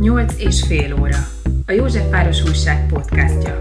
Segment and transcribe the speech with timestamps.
[0.00, 1.18] 8 és fél óra.
[1.66, 3.60] A Józsefváros Újság podcastja.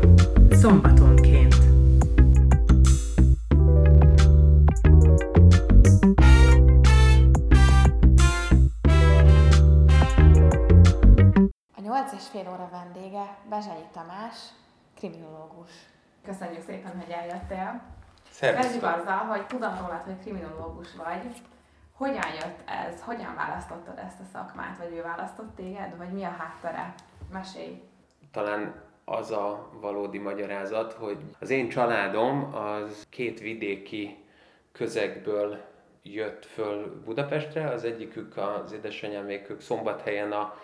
[0.52, 1.56] Szombatonként.
[11.76, 14.35] A 8 és fél óra vendége Bezsenyi Tamás,
[14.96, 15.71] kriminológus.
[16.26, 17.81] Köszönjük szépen, hogy eljöttél.
[18.40, 21.41] Kezdjük azzal, hogy tudom rólad, hogy kriminológus vagy.
[22.00, 23.02] Hogyan jött ez?
[23.02, 24.78] Hogyan választottad ezt a szakmát?
[24.78, 25.98] Vagy ő választott téged?
[25.98, 26.94] Vagy mi a háttere?
[27.32, 27.82] Mesélj.
[28.32, 34.26] Talán az a valódi magyarázat, hogy az én családom az két vidéki
[34.72, 35.58] közegből
[36.04, 37.68] jött föl Budapestre.
[37.68, 40.56] Az egyikük az édesanyámékük Szombathelyen a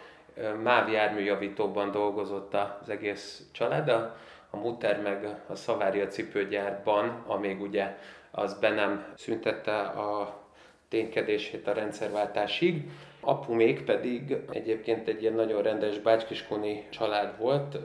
[0.63, 4.15] MÁV járműjavítóban dolgozott az egész család, a,
[4.49, 7.97] a Mutter meg a Szavária cipőgyárban, amíg ugye
[8.31, 10.43] az be nem szüntette a
[10.89, 12.89] ténykedését a rendszerváltásig.
[13.19, 17.77] Apu még pedig egyébként egy ilyen nagyon rendes bácskiskoni család volt,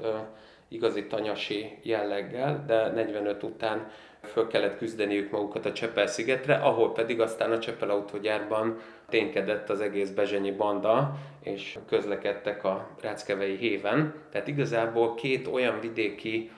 [0.68, 3.90] igazi tanyasi jelleggel, de 45 után
[4.22, 10.10] föl kellett küzdeniük magukat a Csepel-szigetre, ahol pedig aztán a Csepel autógyárban ténykedett az egész
[10.10, 14.14] bezsenyi banda, és közlekedtek a Ráckevei héven.
[14.30, 16.50] Tehát igazából két olyan vidéki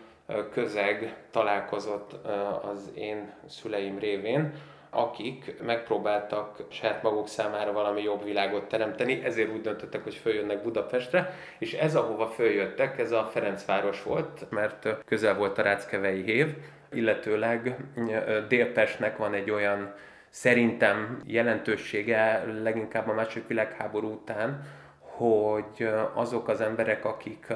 [0.51, 2.13] közeg találkozott
[2.63, 4.53] az én szüleim révén,
[4.95, 11.35] akik megpróbáltak saját maguk számára valami jobb világot teremteni, ezért úgy döntöttek, hogy följönnek Budapestre,
[11.59, 16.55] és ez, ahova följöttek, ez a Ferencváros volt, mert közel volt a Ráckevei hév,
[16.93, 17.77] illetőleg
[18.49, 19.95] Délpestnek van egy olyan
[20.29, 24.67] szerintem jelentősége leginkább a második világháború után,
[24.99, 27.47] hogy azok az emberek, akik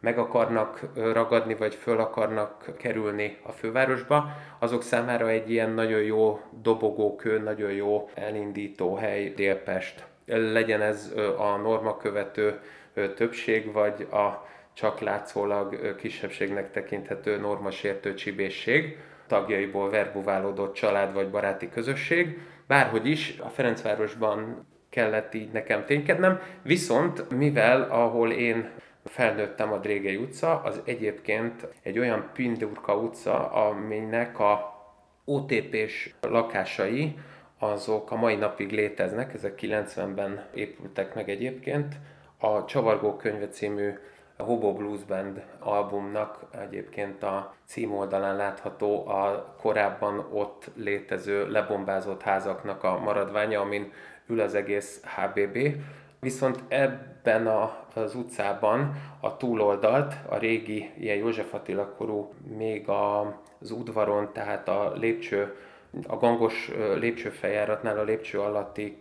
[0.00, 6.40] meg akarnak ragadni, vagy föl akarnak kerülni a fővárosba, azok számára egy ilyen nagyon jó
[6.62, 10.06] dobogókő, nagyon jó elindító hely Délpest.
[10.26, 12.60] Legyen ez a norma követő
[13.14, 22.38] többség, vagy a csak látszólag kisebbségnek tekinthető normasértő csibészség, tagjaiból verbuválódott család vagy baráti közösség.
[22.66, 28.70] Bárhogy is, a Ferencvárosban kellett így nekem ténykednem, viszont mivel ahol én
[29.08, 34.76] felnőttem a Drégei utca, az egyébként egy olyan Pindurka utca, aminek a
[35.24, 37.18] OTP-s lakásai,
[37.58, 41.94] azok a mai napig léteznek, ezek 90-ben épültek meg egyébként.
[42.38, 43.92] A Csavargó könyve című
[44.36, 52.98] Hobo Blues Band albumnak egyébként a címoldalán látható a korábban ott létező lebombázott házaknak a
[52.98, 53.92] maradványa, amin
[54.26, 55.58] ül az egész HBB.
[56.20, 63.20] Viszont ebben a, az utcában a túloldalt, a régi ilyen József Attila korú, még a,
[63.60, 65.56] az udvaron, tehát a lépcső,
[66.06, 68.96] a gangos lépcsőfeljáratnál a lépcső alatti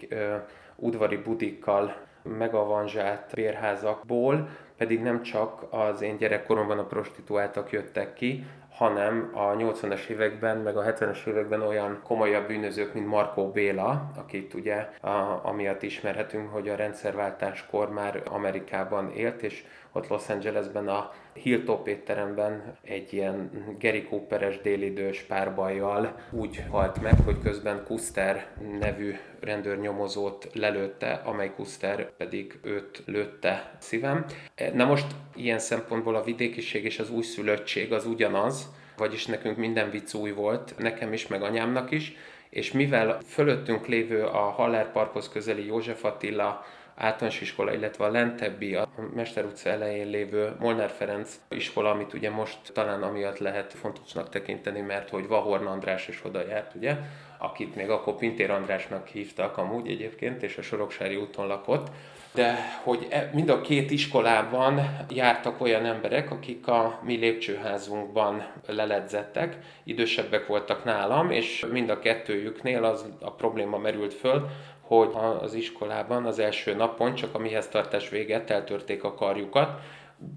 [0.76, 8.46] udvari budikkal megavanzsált bérházakból pedig nem csak az én gyerekkoromban a prostituáltak jöttek ki,
[8.78, 14.54] hanem a 80-as években, meg a 70-es években olyan komolyabb bűnözők, mint Markó Béla, akit
[14.54, 19.64] ugye a, amiatt ismerhetünk, hogy a rendszerváltáskor már Amerikában élt, és
[19.97, 27.13] ott Los Angelesben a Hilltop étteremben egy ilyen Gary Cooperes délidős párbajjal úgy halt meg,
[27.25, 28.47] hogy közben Kuster
[28.80, 34.25] nevű rendőrnyomozót lelőtte, amely Kuster pedig őt lőtte szívem.
[34.74, 40.13] Na most ilyen szempontból a vidékiség és az újszülöttség az ugyanaz, vagyis nekünk minden vicc
[40.13, 42.16] új volt, nekem is, meg anyámnak is,
[42.50, 46.66] és mivel fölöttünk lévő a Haller Parkhoz közeli József Attila
[46.97, 52.30] általános iskola, illetve a lentebbi, a Mester utca elején lévő Molnár Ferenc iskola, amit ugye
[52.30, 56.97] most talán amiatt lehet fontosnak tekinteni, mert hogy Vahorn András is oda járt, ugye,
[57.38, 61.88] akit még akkor Pintér Andrásnak hívtak amúgy egyébként, és a Soroksári úton lakott,
[62.34, 69.57] de hogy e, mind a két iskolában jártak olyan emberek, akik a mi lépcsőházunkban leledzettek,
[69.84, 74.50] idősebbek voltak nálam, és mind a kettőjüknél az a probléma merült föl,
[74.88, 75.10] hogy
[75.42, 79.80] az iskolában az első napon csak a mihez tartás véget eltörték a karjukat,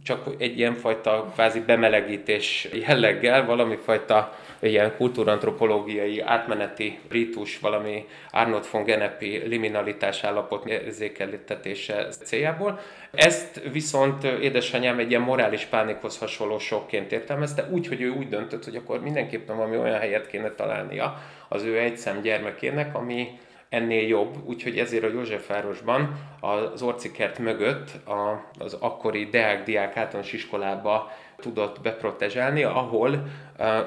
[0.05, 8.65] csak egy ilyen fajta kvázi bemelegítés jelleggel, valami fajta ilyen kultúrantropológiai átmeneti ritus, valami Arnold
[8.71, 12.79] von Genepi liminalitás állapot érzékelítetése céljából.
[13.11, 18.65] Ezt viszont édesanyám egy ilyen morális pánikhoz hasonló sokként értelmezte, úgy, hogy ő úgy döntött,
[18.65, 21.19] hogy akkor mindenképpen valami olyan helyet kéne találnia
[21.49, 23.39] az ő egyszem gyermekének, ami
[23.71, 30.33] ennél jobb, úgyhogy ezért a Józsefvárosban az Orcikert mögött a, az akkori Deák Diák általános
[30.33, 33.23] iskolába tudott beprotezsálni, ahol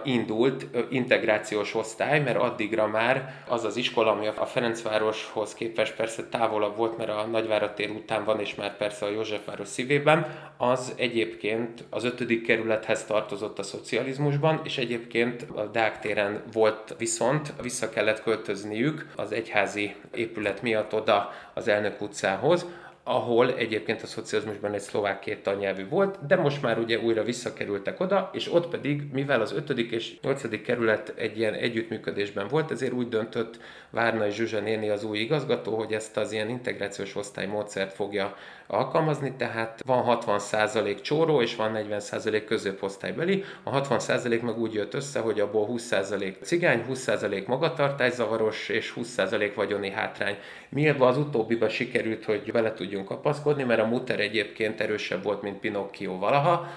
[0.04, 6.78] indult integrációs osztály, mert addigra már az az iskola, ami a Ferencvároshoz képest persze távolabb
[6.78, 11.84] volt, mert a Nagyvárad tér után van, és már persze a Józsefváros szívében, az egyébként
[11.90, 18.24] az ötödik kerülethez tartozott a szocializmusban, és egyébként a Deák téren volt viszont, vissza kellett
[18.24, 22.66] költözniük az egyházi épület miatt oda az Elnök utcához,
[23.04, 28.00] ahol egyébként a szocializmusban egy szlovák két tannyelvű volt, de most már ugye újra visszakerültek
[28.00, 29.70] oda, és ott pedig, mivel az 5.
[29.70, 30.62] és 8.
[30.62, 33.60] kerület egy ilyen együttműködésben volt, ezért úgy döntött
[33.90, 38.36] Várnai Zsuzsa néni az új igazgató, hogy ezt az ilyen integrációs osztálymódszert fogja
[38.68, 43.44] alkalmazni, tehát van 60% csóró és van 40% középosztálybeli.
[43.64, 49.90] A 60% meg úgy jött össze, hogy abból 20% cigány, 20% magatartászavaros és 20% vagyoni
[49.90, 50.38] hátrány.
[50.70, 55.60] Milyen az utóbbiba sikerült, hogy bele tudjunk kapaszkodni, mert a muter egyébként erősebb volt, mint
[55.60, 56.68] Pinocchio valaha,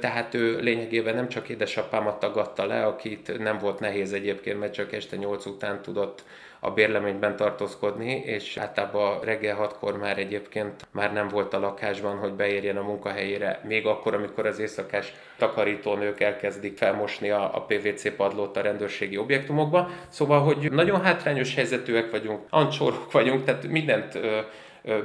[0.00, 4.92] tehát ő lényegében nem csak édesapámat tagadta le, akit nem volt nehéz egyébként, mert csak
[4.92, 6.24] este 8 után tudott
[6.64, 12.32] a bérleményben tartózkodni, és általában reggel hatkor már egyébként már nem volt a lakásban, hogy
[12.32, 18.56] beérjen a munkahelyére, még akkor, amikor az éjszakás takarítónők elkezdik felmosni a, a PVC padlót
[18.56, 19.88] a rendőrségi objektumokba.
[20.08, 24.38] Szóval, hogy nagyon hátrányos helyzetűek vagyunk, ancsorok vagyunk, tehát mindent ö,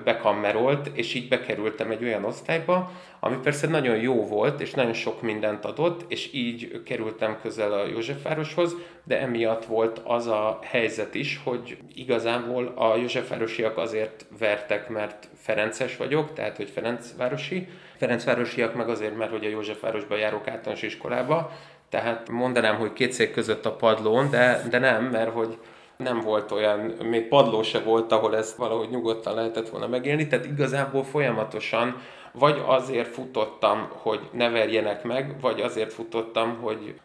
[0.04, 5.22] bekammerolt, és így bekerültem egy olyan osztályba, ami persze nagyon jó volt, és nagyon sok
[5.22, 11.42] mindent adott, és így kerültem közel a Józsefvároshoz, de emiatt volt az a helyzet is,
[11.44, 17.68] hogy igazából a Józsefvárosiak azért vertek, mert Ferences vagyok, tehát hogy Ferencvárosi,
[17.98, 21.52] Ferencvárosiak meg azért, mert hogy a Józsefvárosba járok általános iskolába,
[21.90, 25.58] tehát mondanám, hogy két szék között a padlón, de, de nem, mert hogy
[26.04, 30.46] nem volt olyan, még padló se volt, ahol ezt valahogy nyugodtan lehetett volna megélni, tehát
[30.46, 32.02] igazából folyamatosan
[32.32, 37.00] vagy azért futottam, hogy ne verjenek meg, vagy azért futottam, hogy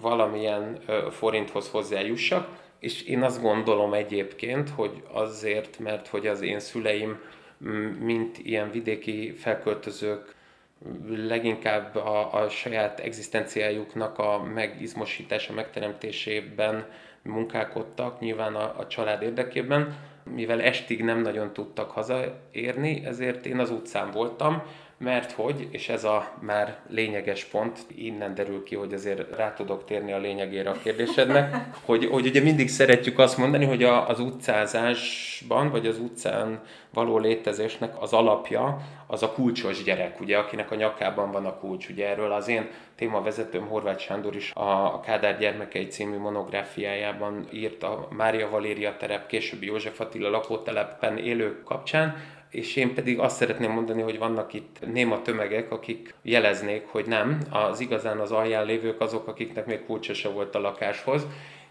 [0.00, 0.78] valamilyen
[1.10, 2.48] forinthoz hozzájussak,
[2.80, 7.20] és én azt gondolom egyébként, hogy azért, mert hogy az én szüleim,
[8.00, 10.34] mint ilyen vidéki felköltözők,
[11.08, 16.86] leginkább a, a saját egzisztenciájuknak a megizmosítása, megteremtésében
[17.22, 19.96] munkálkodtak, nyilván a, a család érdekében,
[20.34, 24.62] mivel estig nem nagyon tudtak hazaérni, ezért én az utcán voltam,
[24.98, 29.84] mert hogy, és ez a már lényeges pont, innen derül ki, hogy azért rá tudok
[29.84, 31.56] térni a lényegére a kérdésednek,
[31.86, 36.60] hogy, hogy ugye mindig szeretjük azt mondani, hogy a, az utcázásban, vagy az utcán
[36.92, 41.88] való létezésnek az alapja az a kulcsos gyerek, ugye, akinek a nyakában van a kulcs.
[41.88, 48.08] Ugye erről az én témavezetőm Horváth Sándor is a Kádár gyermekei című monográfiájában írt a
[48.10, 52.16] Mária Valéria terep, későbbi József Attila lakótelepen élők kapcsán,
[52.50, 57.38] és én pedig azt szeretném mondani, hogy vannak itt néma tömegek, akik jeleznék, hogy nem,
[57.50, 61.26] az igazán az alján lévők azok, akiknek még kulcsa se volt a lakáshoz.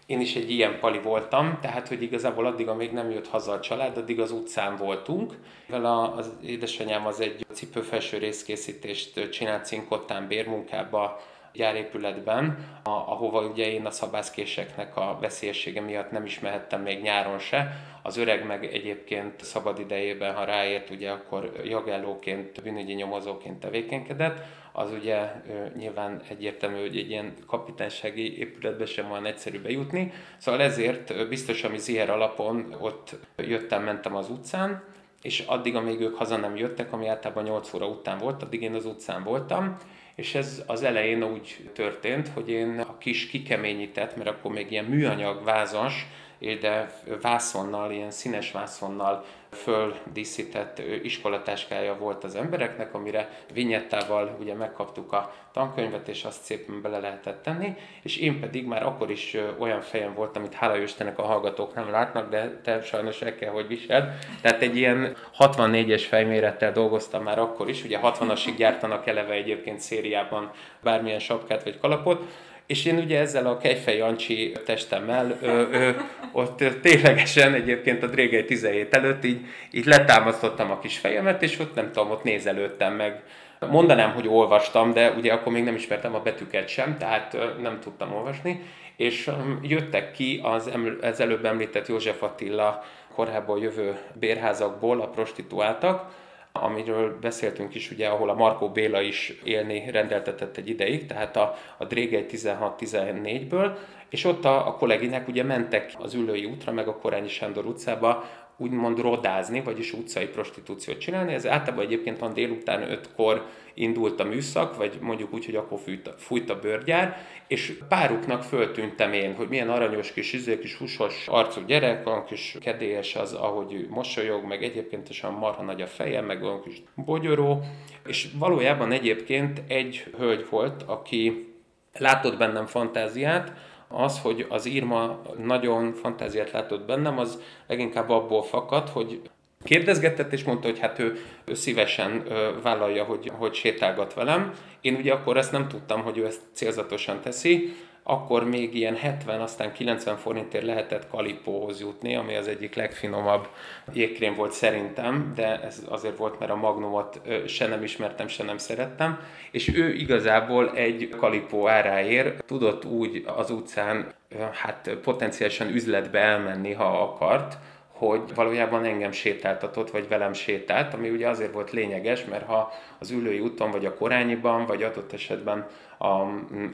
[0.06, 3.60] Én is egy ilyen pali voltam, tehát hogy igazából addig, amíg nem jött haza a
[3.60, 5.34] család, addig az utcán voltunk.
[5.66, 11.20] Mivel az édesanyám az egy cipőfelső részkészítést csinált cinkottán bérmunkába,
[11.52, 17.76] gyárépületben, ahova ugye én a szabászkéseknek a veszélyessége miatt nem is mehettem még nyáron se.
[18.02, 24.40] Az öreg meg egyébként szabad idejében, ha ráért, ugye akkor jogellóként, bűnügyi nyomozóként tevékenykedett,
[24.72, 25.32] az ugye
[25.76, 30.12] nyilván egyértelmű, hogy egy ilyen kapitánysági épületbe sem van egyszerű bejutni.
[30.36, 34.84] Szóval ezért biztos, ami ziher alapon ott jöttem, mentem az utcán,
[35.22, 38.74] és addig, amíg ők haza nem jöttek, ami általában 8 óra után volt, addig én
[38.74, 39.76] az utcán voltam,
[40.18, 44.84] és ez az elején úgy történt, hogy én a kis kikeményített, mert akkor még ilyen
[44.84, 46.06] műanyag vázas,
[46.38, 46.90] de
[47.22, 56.08] vászonnal, ilyen színes vászonnal földíszített iskolatáskája volt az embereknek, amire vinyettával ugye megkaptuk a tankönyvet,
[56.08, 60.36] és azt szépen bele lehetett tenni, és én pedig már akkor is olyan fejem volt,
[60.36, 64.12] amit hála Istennek a hallgatók nem látnak, de te sajnos el kell, hogy viseld.
[64.40, 70.50] Tehát egy ilyen 64-es fejmérettel dolgoztam már akkor is, ugye 60-asig gyártanak eleve egyébként szériában
[70.82, 72.22] bármilyen sapkát vagy kalapot,
[72.68, 75.90] és én ugye ezzel a Kejfej Jancsi testemmel ö, ö,
[76.32, 81.74] ott ténylegesen egyébként a Drégely 17 előtt így, így letámasztottam a kis fejemet, és ott
[81.74, 83.22] nem tudom, ott nézelődtem meg.
[83.70, 88.14] Mondanám, hogy olvastam, de ugye akkor még nem ismertem a betűket sem, tehát nem tudtam
[88.14, 88.60] olvasni,
[88.96, 89.30] és
[89.62, 90.70] jöttek ki az,
[91.00, 92.84] az előbb említett József Attila
[93.14, 96.12] korábban jövő bérházakból a prostituáltak,
[96.62, 101.54] amiről beszéltünk is, ugye, ahol a Markó Béla is élni rendeltetett egy ideig, tehát a,
[101.76, 103.76] a Drégely 16-14-ből,
[104.08, 108.24] és ott a, a kolléginek ugye mentek az Ülői útra, meg a Korányi Sándor utcába
[108.58, 111.34] úgymond rodázni, vagyis utcai prostitúciót csinálni.
[111.34, 116.14] Ez általában egyébként van délután ötkor indult a műszak, vagy mondjuk úgy, hogy akkor fújt,
[116.16, 121.60] fújt a bőrgyár, és páruknak föltűntem én, hogy milyen aranyos kis, izé, kis húsos arcú
[121.66, 125.86] gyerek, olyan kis kedélyes az, ahogy ő mosolyog, meg egyébként is olyan marha nagy a
[125.86, 127.62] feje, meg olyan kis bogyoró,
[128.06, 131.52] és valójában egyébként egy hölgy volt, aki
[131.98, 133.52] látott bennem fantáziát,
[133.88, 139.20] az, hogy az írma nagyon fantáziát látott bennem, az leginkább abból fakad, hogy
[139.62, 144.52] kérdezgetett, és mondta, hogy hát ő, ő szívesen ö, vállalja, hogy, hogy sétálgat velem.
[144.80, 147.76] Én ugye akkor ezt nem tudtam, hogy ő ezt célzatosan teszi,
[148.10, 153.48] akkor még ilyen 70, aztán 90 forintért lehetett kalipóhoz jutni, ami az egyik legfinomabb
[153.92, 158.58] jégkrém volt szerintem, de ez azért volt, mert a Magnumot se nem ismertem, se nem
[158.58, 159.18] szerettem,
[159.50, 164.12] és ő igazából egy kalipó áráért tudott úgy az utcán
[164.52, 167.58] hát potenciálisan üzletbe elmenni, ha akart,
[167.98, 173.10] hogy valójában engem sétáltatott, vagy velem sétált, ami ugye azért volt lényeges, mert ha az
[173.10, 175.66] ülői úton, vagy a Korányiban, vagy adott esetben
[175.98, 176.24] a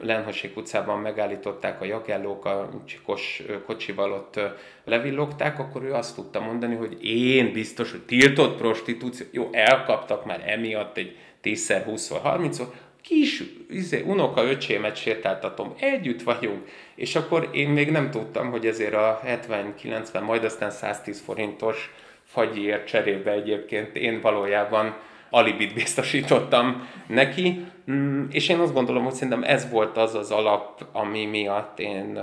[0.01, 4.39] Lenhossék utcában megállították a jagellók, a csikos kocsival ott
[4.83, 10.43] levillogták, akkor ő azt tudta mondani, hogy én biztos, hogy tiltott prostitúció, jó, elkaptak már
[10.45, 12.67] emiatt egy 10-szer, 20-szor, 30-szor,
[13.01, 13.43] kis
[13.75, 19.21] izé, unoka öcsémet sétáltatom, együtt vagyunk, és akkor én még nem tudtam, hogy ezért a
[19.25, 24.95] 70-90, majd aztán 110 forintos fagyiért cserébe egyébként én valójában
[25.29, 30.85] alibit biztosítottam neki, mm, és én azt gondolom, hogy szerintem ez volt az az alap,
[30.91, 32.19] ami miatt én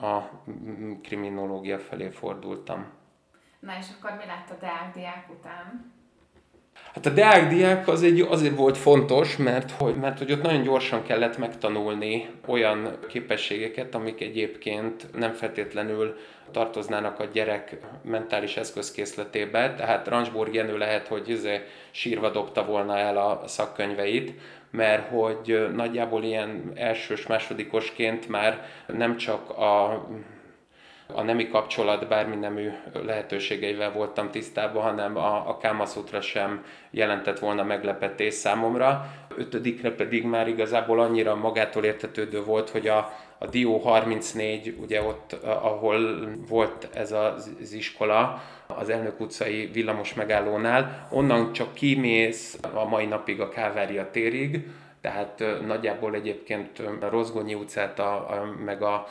[0.00, 0.18] a
[1.02, 2.86] kriminológia felé fordultam.
[3.60, 5.92] Na és akkor mi lett a Deák diák után?
[6.94, 10.62] Hát a Deák diák az egy, azért volt fontos, mert hogy, mert hogy ott nagyon
[10.62, 16.16] gyorsan kellett megtanulni olyan képességeket, amik egyébként nem feltétlenül
[16.50, 19.74] tartoznának a gyerek mentális eszközkészletébe.
[19.74, 24.32] Tehát Ransburg Jenő lehet, hogy izé sírva dobta volna el a szakkönyveit,
[24.70, 30.06] mert hogy nagyjából ilyen elsős, másodikosként már nem csak a
[31.14, 32.70] a nemi kapcsolat bármi nemű
[33.04, 39.06] lehetőségeivel voltam tisztában, hanem a, a Kámaszutra sem jelentett volna meglepetés számomra.
[39.36, 45.32] Ötödikre pedig már igazából annyira magától értetődő volt, hogy a, a Dió 34, ugye ott,
[45.44, 53.06] ahol volt ez az iskola, az Elnök utcai villamos megállónál, onnan csak kimész a mai
[53.06, 54.66] napig a Kávária térig,
[55.00, 59.06] tehát nagyjából egyébként a Rozgonyi utcát, a, a, meg a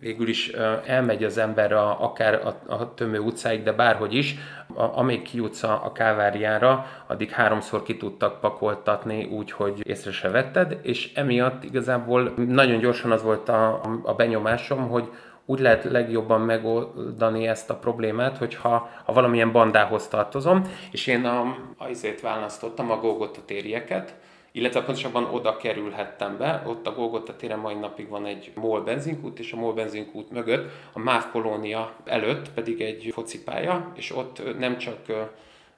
[0.00, 0.48] végül is
[0.86, 4.34] elmegy az ember a, akár a, a Tömő utcáig, de bárhogy is,
[4.74, 10.28] a, amíg kijutsz a, a Káváriára, addig háromszor ki tudtak pakoltatni úgy, hogy észre se
[10.28, 15.08] vetted, és emiatt igazából nagyon gyorsan az volt a, a benyomásom, hogy
[15.44, 21.56] úgy lehet legjobban megoldani ezt a problémát, hogyha ha valamilyen bandához tartozom, és én a,
[21.76, 24.14] azért választottam a Golgotha térieket,
[24.52, 29.38] illetve pontosabban oda kerülhettem be, ott a Golgotha téren mai napig van egy MOL benzinkút,
[29.38, 34.78] és a MOL benzinkút mögött, a MÁV kolónia előtt pedig egy focipálya, és ott nem
[34.78, 34.98] csak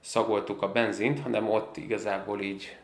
[0.00, 2.76] szagoltuk a benzint, hanem ott igazából így,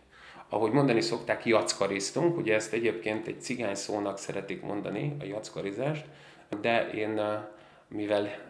[0.49, 6.05] ahogy mondani szokták, jackariztunk, ugye ezt egyébként egy cigány szónak szeretik mondani, a jackarizást,
[6.61, 7.21] de én,
[7.89, 8.46] mivel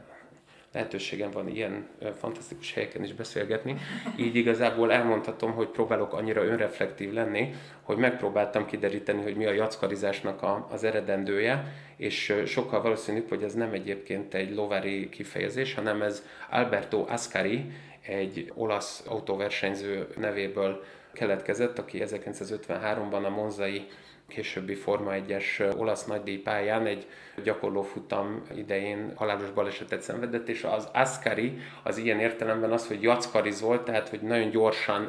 [0.76, 3.76] lehetőségem van ilyen fantasztikus helyeken is beszélgetni.
[4.16, 10.42] Így igazából elmondhatom, hogy próbálok annyira önreflektív lenni, hogy megpróbáltam kideríteni, hogy mi a jackarizásnak
[10.42, 16.22] a, az eredendője, és sokkal valószínűbb, hogy ez nem egyébként egy lovári kifejezés, hanem ez
[16.50, 17.64] Alberto Ascari,
[18.06, 23.86] egy olasz autóversenyző nevéből keletkezett, aki 1953-ban a Monzai
[24.28, 27.06] későbbi Forma 1-es olasz nagydíj pályán egy
[27.42, 34.08] gyakorlófutam idején halálos balesetet szenvedett, és az Ascari az ilyen értelemben az, hogy jackarizolt, tehát
[34.08, 35.08] hogy nagyon gyorsan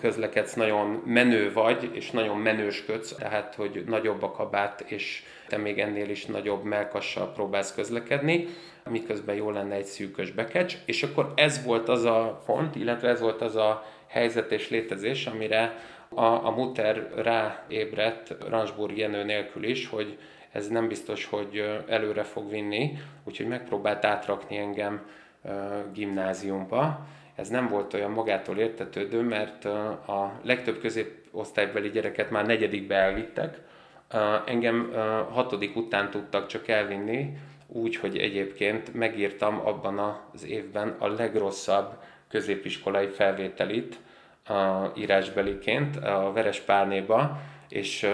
[0.00, 5.78] közlekedsz, nagyon menő vagy, és nagyon menősködsz, tehát hogy nagyobb a kabát, és te még
[5.78, 8.46] ennél is nagyobb melkassal próbálsz közlekedni,
[8.90, 13.20] miközben jó lenne egy szűkös bekecs, és akkor ez volt az a pont, illetve ez
[13.20, 15.78] volt az a helyzet és létezés, amire
[16.16, 20.18] a, a muter ráébredt Ransburg Jenő nélkül is, hogy
[20.52, 25.06] ez nem biztos, hogy előre fog vinni, úgyhogy megpróbált átrakni engem
[25.92, 27.06] gimnáziumba.
[27.34, 33.58] Ez nem volt olyan magától értetődő, mert a legtöbb középosztálybeli gyereket már negyedikbe elvittek,
[34.46, 34.92] engem
[35.30, 39.98] hatodik után tudtak csak elvinni, úgy, hogy egyébként megírtam abban
[40.32, 43.98] az évben a legrosszabb középiskolai felvételit,
[44.48, 48.10] a írásbeliként a Veres Pálnéba, és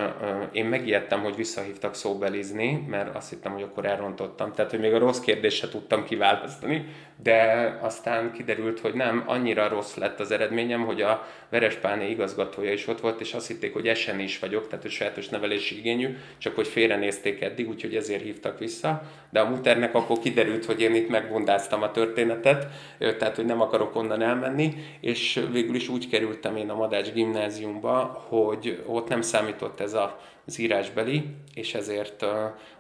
[0.53, 4.53] én megijedtem, hogy visszahívtak szóbelizni, mert azt hittem, hogy akkor elrontottam.
[4.53, 6.87] Tehát, hogy még a rossz kérdést se tudtam kiválasztani,
[7.23, 12.87] de aztán kiderült, hogy nem, annyira rossz lett az eredményem, hogy a Verespáné igazgatója is
[12.87, 16.55] ott volt, és azt hitték, hogy esen is vagyok, tehát hogy sajátos nevelési igényű, csak
[16.55, 19.03] hogy félrenézték eddig, úgyhogy ezért hívtak vissza.
[19.31, 22.67] De a muternek akkor kiderült, hogy én itt megbundáztam a történetet,
[22.99, 28.25] tehát hogy nem akarok onnan elmenni, és végül is úgy kerültem én a Madács gimnáziumba,
[28.29, 31.25] hogy ott nem számított ez a, az írásbeli,
[31.55, 32.27] és ezért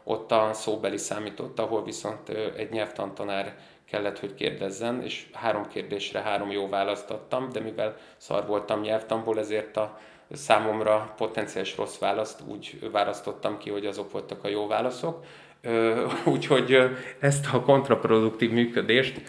[0.05, 3.57] ott a szóbeli számított, ahol viszont egy nyelvtantanár
[3.93, 9.39] kellett, hogy kérdezzen, és három kérdésre három jó választ adtam, de mivel szar voltam nyelvtamból,
[9.39, 9.99] ezért a
[10.31, 15.25] számomra potenciális rossz választ úgy választottam ki, hogy azok voltak a jó válaszok.
[16.35, 16.77] Úgyhogy
[17.21, 19.21] ezt a kontraproduktív működést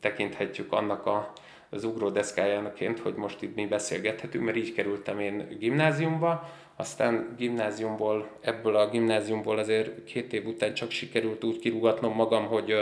[0.00, 1.32] tekinthetjük annak a,
[1.70, 8.76] az ugródeszkájánaként, hogy most itt mi beszélgethetünk, mert így kerültem én gimnáziumba, aztán gimnáziumból, ebből
[8.76, 12.74] a gimnáziumból azért két év után csak sikerült úgy kirúgatnom magam, hogy,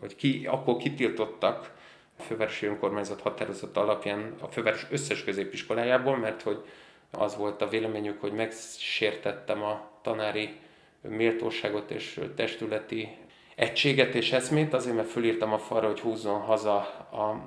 [0.00, 1.72] hogy ki, akkor kitiltottak
[2.18, 6.64] a fővárosi önkormányzat határozata alapján a főváros összes középiskolájából, mert hogy
[7.10, 10.56] az volt a véleményük, hogy megsértettem a tanári
[11.00, 13.16] méltóságot és testületi
[13.54, 17.44] egységet és eszmét, azért mert fölírtam a falra, hogy húzzon haza a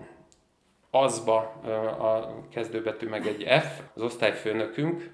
[0.95, 1.37] azba
[1.99, 5.11] a kezdőbetű meg egy F, az osztályfőnökünk,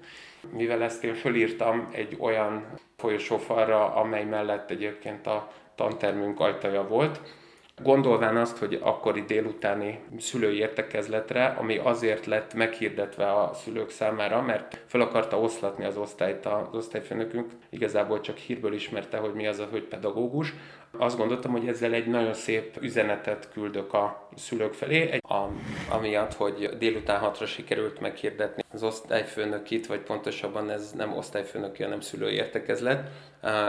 [0.50, 2.64] mivel ezt én fölírtam egy olyan
[2.96, 7.20] folyosófalra, amely mellett egyébként a tantermünk ajtaja volt,
[7.82, 14.84] Gondolván azt, hogy akkori délutáni szülői értekezletre, ami azért lett meghirdetve a szülők számára, mert
[14.86, 19.82] fel akarta oszlatni az osztályt az osztályfőnökünk, igazából csak hírből ismerte, hogy mi az hogy
[19.82, 20.54] pedagógus.
[20.98, 25.48] Azt gondoltam, hogy ezzel egy nagyon szép üzenetet küldök a szülők felé, egy, a,
[25.90, 32.34] amiatt, hogy délután hatra sikerült meghirdetni az osztályfőnökit, vagy pontosabban ez nem osztályfőnöki, hanem szülői
[32.34, 33.08] értekezlet,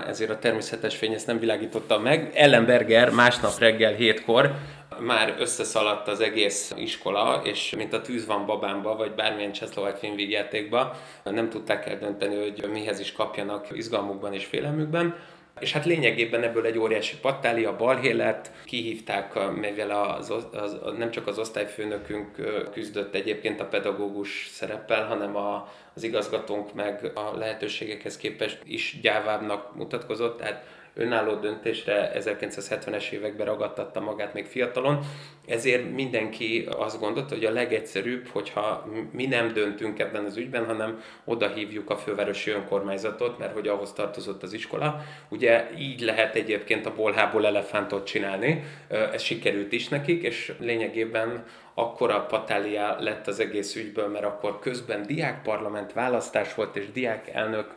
[0.08, 2.32] ezért a természetes fény ezt nem világította meg.
[2.36, 4.51] Ellenberger másnap reggel hétkor
[5.00, 10.96] már összeszaladt az egész iskola, és mint a tűz van babámba, vagy bármilyen csehszlovák filmvígjátékba,
[11.24, 15.15] nem tudták eldönteni, hogy mihez is kapjanak izgalmukban és félelmükben.
[15.63, 21.11] És hát lényegében ebből egy óriási pattáli, a balhé lett, kihívták, mivel az, az, nem
[21.11, 22.35] csak az osztályfőnökünk
[22.72, 29.75] küzdött egyébként a pedagógus szereppel, hanem a, az igazgatónk meg a lehetőségekhez képest is gyávábbnak
[29.75, 35.00] mutatkozott, tehát önálló döntésre 1970-es években ragadtatta magát még fiatalon,
[35.48, 41.01] ezért mindenki azt gondolta, hogy a legegyszerűbb, hogyha mi nem döntünk ebben az ügyben, hanem
[41.24, 45.03] oda hívjuk a fővárosi önkormányzatot, mert hogy ahhoz tartozott az iskola.
[45.29, 52.25] Ugye így lehet egyébként a bolhából elefántot csinálni, ez sikerült is nekik, és lényegében akkora
[52.25, 57.74] patália lett az egész ügyből, mert akkor közben diákparlament választás volt, és diák elnök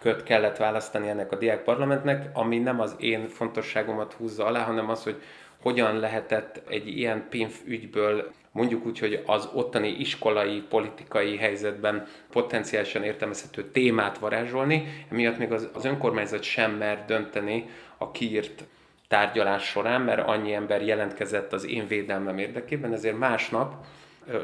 [0.00, 5.02] köt kellett választani ennek a diákparlamentnek, ami nem az én fontosságomat húzza alá, hanem az,
[5.02, 5.22] hogy
[5.62, 13.02] hogyan lehetett egy ilyen pénz ügyből mondjuk úgy, hogy az ottani iskolai, politikai helyzetben potenciálisan
[13.02, 18.64] értelmezhető témát varázsolni, emiatt még az, az önkormányzat sem mer dönteni a kiírt
[19.08, 23.74] tárgyalás során, mert annyi ember jelentkezett az én védelmem érdekében, ezért másnap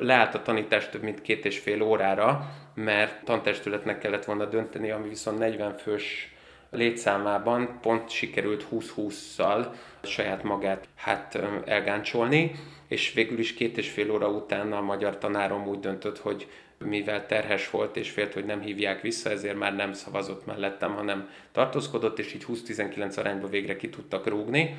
[0.00, 5.08] leállt a tanítás több mint két és fél órára, mert tantestületnek kellett volna dönteni, ami
[5.08, 6.34] viszont 40 fős
[6.70, 9.66] létszámában pont sikerült 20-20-szal
[10.02, 12.52] saját magát hát elgáncsolni,
[12.88, 17.26] és végül is két és fél óra után a magyar tanárom úgy döntött, hogy mivel
[17.26, 22.18] terhes volt és félt, hogy nem hívják vissza, ezért már nem szavazott mellettem, hanem tartózkodott,
[22.18, 24.76] és így 20-19 arányba végre ki tudtak rúgni.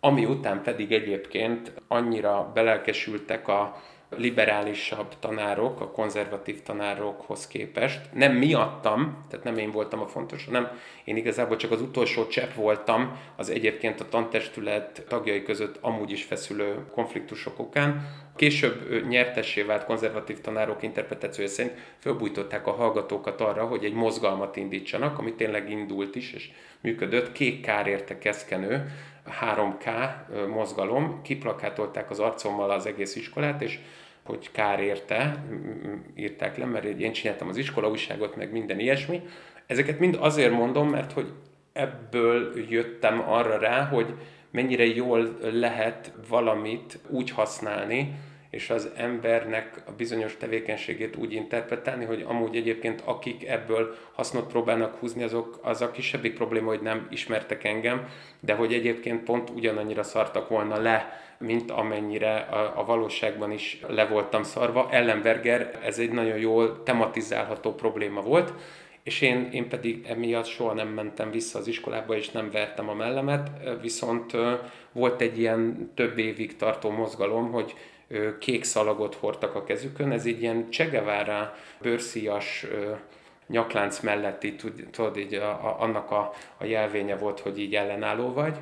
[0.00, 3.82] Ami után pedig egyébként annyira belelkesültek a
[4.16, 8.00] liberálisabb tanárok, a konzervatív tanárokhoz képest.
[8.12, 10.68] Nem miattam, tehát nem én voltam a fontos, hanem
[11.04, 16.24] én igazából csak az utolsó csepp voltam az egyébként a tantestület tagjai között amúgy is
[16.24, 18.08] feszülő konfliktusok okán.
[18.36, 25.18] Később nyertessé vált konzervatív tanárok interpretációja szerint fölbújtották a hallgatókat arra, hogy egy mozgalmat indítsanak,
[25.18, 27.32] ami tényleg indult is, és működött.
[27.32, 28.90] Kék kár érte keszkenő,
[29.40, 30.10] 3K
[30.48, 33.78] mozgalom, kiplakátolták az arcommal az egész iskolát, és
[34.22, 35.44] hogy kár érte,
[36.14, 39.22] írták le, mert én csináltam az iskola újságot, meg minden ilyesmi.
[39.66, 41.32] Ezeket mind azért mondom, mert hogy
[41.72, 44.14] ebből jöttem arra rá, hogy
[44.50, 48.14] mennyire jól lehet valamit úgy használni,
[48.50, 54.94] és az embernek a bizonyos tevékenységét úgy interpretálni, hogy amúgy egyébként akik ebből hasznot próbálnak
[54.94, 58.08] húzni, azok az a kisebbik probléma, hogy nem ismertek engem,
[58.40, 64.06] de hogy egyébként pont ugyanannyira szartak volna le, mint amennyire a, a valóságban is le
[64.06, 64.88] voltam szarva.
[64.90, 68.52] Ellenberger, ez egy nagyon jól tematizálható probléma volt,
[69.02, 72.94] és én, én pedig emiatt soha nem mentem vissza az iskolába, és nem vertem a
[72.94, 74.32] mellemet, viszont
[74.92, 77.74] volt egy ilyen több évig tartó mozgalom, hogy
[78.38, 82.66] kék szalagot hordtak a kezükön, ez egy ilyen Csegevára bőrszíjas
[83.46, 84.56] nyaklánc melletti,
[84.90, 88.58] tudod, így a, a, annak a, a jelvénye volt, hogy így ellenálló vagy,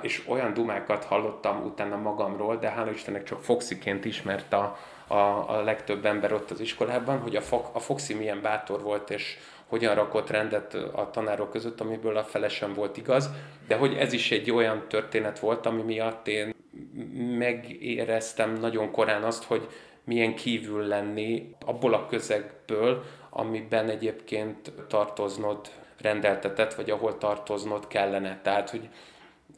[0.00, 5.14] és olyan dumákat hallottam utána magamról, de hála Istennek csak Foxiként ismert a, a,
[5.48, 9.38] a legtöbb ember ott az iskolában, hogy a, Fo, a Foxi milyen bátor volt, és
[9.72, 13.30] hogyan rakott rendet a tanárok között, amiből a felesem volt igaz,
[13.66, 16.54] de hogy ez is egy olyan történet volt, ami miatt én
[17.38, 19.68] megéreztem nagyon korán azt, hogy
[20.04, 25.58] milyen kívül lenni abból a közegből, amiben egyébként tartoznod
[26.00, 28.40] rendeltetett, vagy ahol tartoznod kellene.
[28.42, 28.88] Tehát, hogy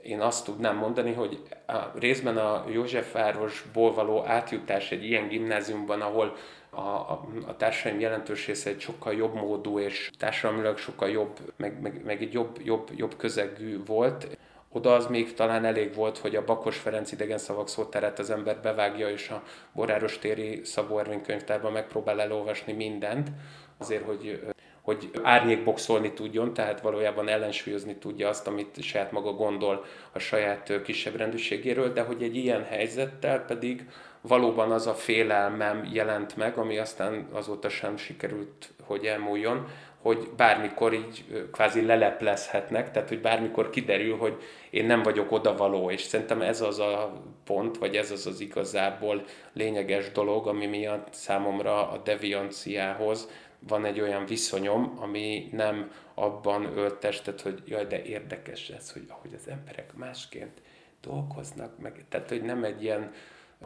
[0.02, 6.36] én azt tudnám mondani, hogy a, részben a Józsefvárosból való átjutás egy ilyen gimnáziumban, ahol
[6.74, 11.80] a, a, a társadalmi jelentős része egy sokkal jobb módú és társadalmilag sokkal jobb, meg,
[11.80, 14.38] meg, meg egy jobb, jobb, jobb közegű volt.
[14.72, 18.60] Oda az még talán elég volt, hogy a Bakos Ferenc idegen szavak szótárát az ember
[18.62, 23.30] bevágja, és a Boráros téri Szabó Ervin könyvtárban megpróbál elolvasni mindent,
[23.78, 30.18] azért, hogy hogy árnyékboxolni tudjon, tehát valójában ellensúlyozni tudja azt, amit saját maga gondol a
[30.18, 33.86] saját kisebb rendőrségéről, de hogy egy ilyen helyzettel pedig
[34.28, 39.66] valóban az a félelmem jelent meg, ami aztán azóta sem sikerült, hogy elmúljon,
[40.02, 46.00] hogy bármikor így kvázi leleplezhetnek, tehát hogy bármikor kiderül, hogy én nem vagyok odavaló, és
[46.00, 51.90] szerintem ez az a pont, vagy ez az az igazából lényeges dolog, ami miatt számomra
[51.90, 53.28] a devianciához
[53.68, 59.34] van egy olyan viszonyom, ami nem abban öltestet, hogy jaj, de érdekes ez, hogy ahogy
[59.34, 60.60] az emberek másként
[61.00, 63.12] dolgoznak, meg, tehát hogy nem egy ilyen,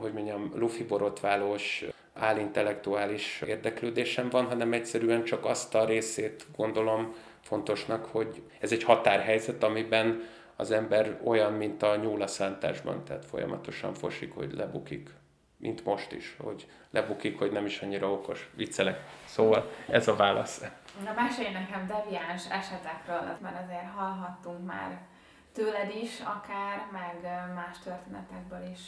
[0.00, 1.84] hogy mondjam, lufi borotválós,
[2.14, 9.62] álintellektuális érdeklődésem van, hanem egyszerűen csak azt a részét gondolom fontosnak, hogy ez egy határhelyzet,
[9.62, 10.22] amiben
[10.56, 15.10] az ember olyan, mint a nyúl a szántásban, tehát folyamatosan fosik, hogy lebukik
[15.58, 18.50] mint most is, hogy lebukik, hogy nem is annyira okos.
[18.54, 19.00] Viccelek.
[19.24, 20.64] Szóval ez a válasz.
[21.04, 25.00] Na mesélj nekem deviáns esetekről, mert azért hallhattunk már
[25.52, 27.14] tőled is akár, meg
[27.54, 28.80] más történetekből is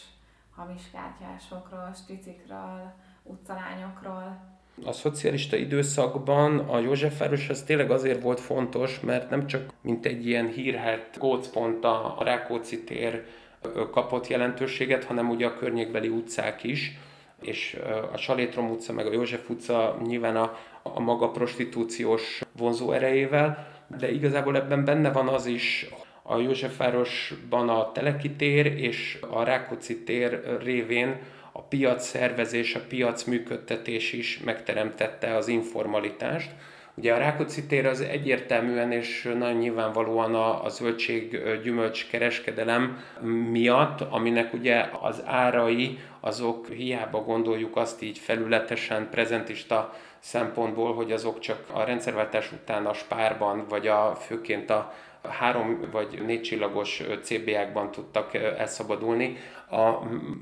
[0.56, 4.48] hamis kártyásokról, stricikről, utcalányokról.
[4.84, 10.26] A szocialista időszakban a Józsefváros az tényleg azért volt fontos, mert nem csak mint egy
[10.26, 13.24] ilyen hírhet gócpont a Rákóczi tér
[13.90, 16.98] kapott jelentőséget, hanem ugye a környékbeli utcák is,
[17.40, 17.80] és
[18.12, 24.10] a Salétrom utca, meg a József utca nyilván a, a maga prostitúciós vonzó erejével, de
[24.10, 25.88] igazából ebben benne van az is,
[26.30, 31.18] a Józsefvárosban a Teleki tér és a Rákóczi tér révén
[31.52, 36.50] a piac szervezés, a piac működtetés is megteremtette az informalitást,
[36.94, 42.98] Ugye a Rákóczi tér az egyértelműen és nagyon nyilvánvalóan a, a zöldség-gyümölcs kereskedelem
[43.50, 51.38] miatt, aminek ugye az árai azok hiába gondoljuk azt így felületesen, prezentista szempontból, hogy azok
[51.38, 54.92] csak a rendszerváltás után a spárban, vagy a főként a
[55.28, 59.36] három vagy négy csillagos CBA-kban tudtak elszabadulni.
[59.70, 59.98] A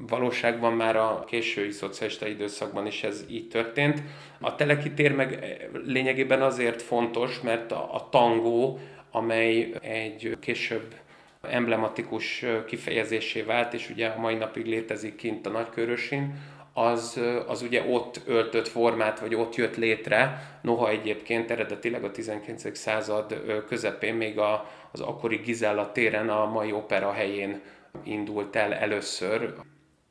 [0.09, 4.03] valóságban már a késői szocialista időszakban is ez így történt.
[4.41, 8.79] A teleki tér meg lényegében azért fontos, mert a, a tangó,
[9.11, 10.95] amely egy később
[11.43, 16.35] emblematikus kifejezésé vált, és ugye a mai napig létezik kint a Nagykörösin,
[16.79, 22.77] az, az ugye ott öltött formát, vagy ott jött létre, noha egyébként eredetileg a 19.
[22.77, 27.61] század közepén még a, az akkori Gizella téren, a mai opera helyén
[28.05, 29.55] indult el először,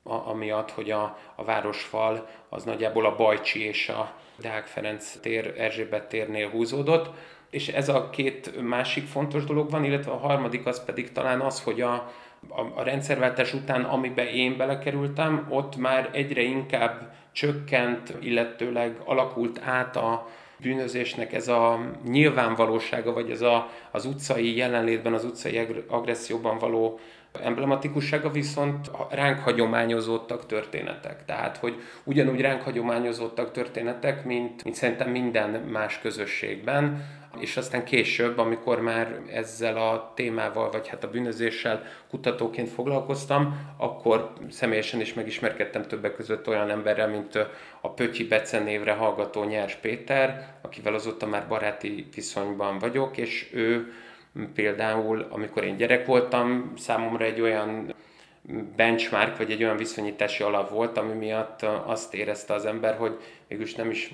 [0.04, 6.08] amiatt, hogy a, a városfal az nagyjából a Bajcsi és a Deák Ferenc tér, Erzsébet
[6.08, 7.10] térnél húzódott,
[7.50, 11.62] és ez a két másik fontos dolog van, illetve a harmadik az pedig talán az,
[11.64, 12.12] hogy a,
[12.50, 19.96] a, a rendszerváltás után, amiben én belekerültem, ott már egyre inkább csökkent, illetőleg alakult át
[19.96, 20.28] a
[20.60, 27.00] bűnözésnek ez a nyilvánvalósága, vagy ez a, az utcai jelenlétben, az utcai agresszióban való
[27.44, 31.26] emblematikussága viszont ránk hagyományozottak történetek.
[31.26, 37.06] Tehát, hogy ugyanúgy ránk hagyományozottak történetek, mint, mint szerintem minden más közösségben,
[37.40, 44.34] és aztán később, amikor már ezzel a témával, vagy hát a bűnözéssel kutatóként foglalkoztam, akkor
[44.50, 47.48] személyesen is megismerkedtem többek között olyan emberrel, mint
[47.82, 53.94] a Pötyi Bece névre hallgató Nyers Péter, akivel azóta már baráti viszonyban vagyok, és ő
[54.54, 57.94] például, amikor én gyerek voltam, számomra egy olyan
[58.76, 63.76] benchmark, vagy egy olyan viszonyítási alap volt, ami miatt azt érezte az ember, hogy mégis
[63.76, 64.14] nem is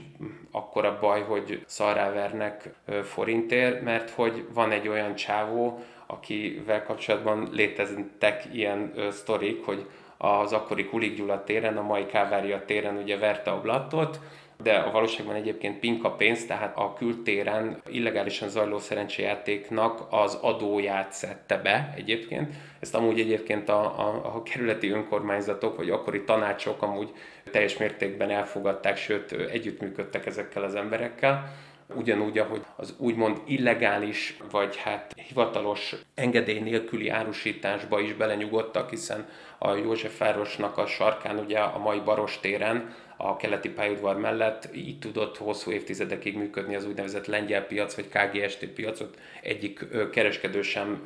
[0.52, 8.94] akkora baj, hogy szarrávernek forintért, mert hogy van egy olyan csávó, akivel kapcsolatban léteztek ilyen
[9.12, 9.86] sztorik, hogy
[10.18, 14.20] az akkori Kulik Gyula téren, a mai Kávária téren ugye verte a blattot,
[14.64, 21.58] de a valóságban egyébként pinka pénz, tehát a kültéren illegálisan zajló szerencséjátéknak az adóját szedte
[21.58, 22.54] be egyébként.
[22.80, 27.12] Ezt amúgy egyébként a, a, a kerületi önkormányzatok vagy akkori tanácsok amúgy
[27.52, 31.52] teljes mértékben elfogadták, sőt együttműködtek ezekkel az emberekkel
[31.96, 39.74] ugyanúgy, ahogy az úgymond illegális, vagy hát hivatalos engedély nélküli árusításba is belenyugodtak, hiszen a
[39.74, 45.72] Józsefvárosnak a sarkán, ugye a mai Baros téren, a keleti pályaudvar mellett így tudott hosszú
[45.72, 49.18] évtizedekig működni az úgynevezett lengyel piac, vagy KGST piacot.
[49.42, 51.04] Egyik kereskedő sem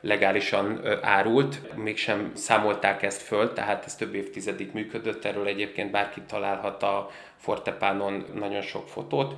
[0.00, 6.82] legálisan árult, mégsem számolták ezt föl, tehát ez több évtizedig működött, erről egyébként bárki találhat
[6.82, 9.34] a Fortepánon nagyon sok fotót.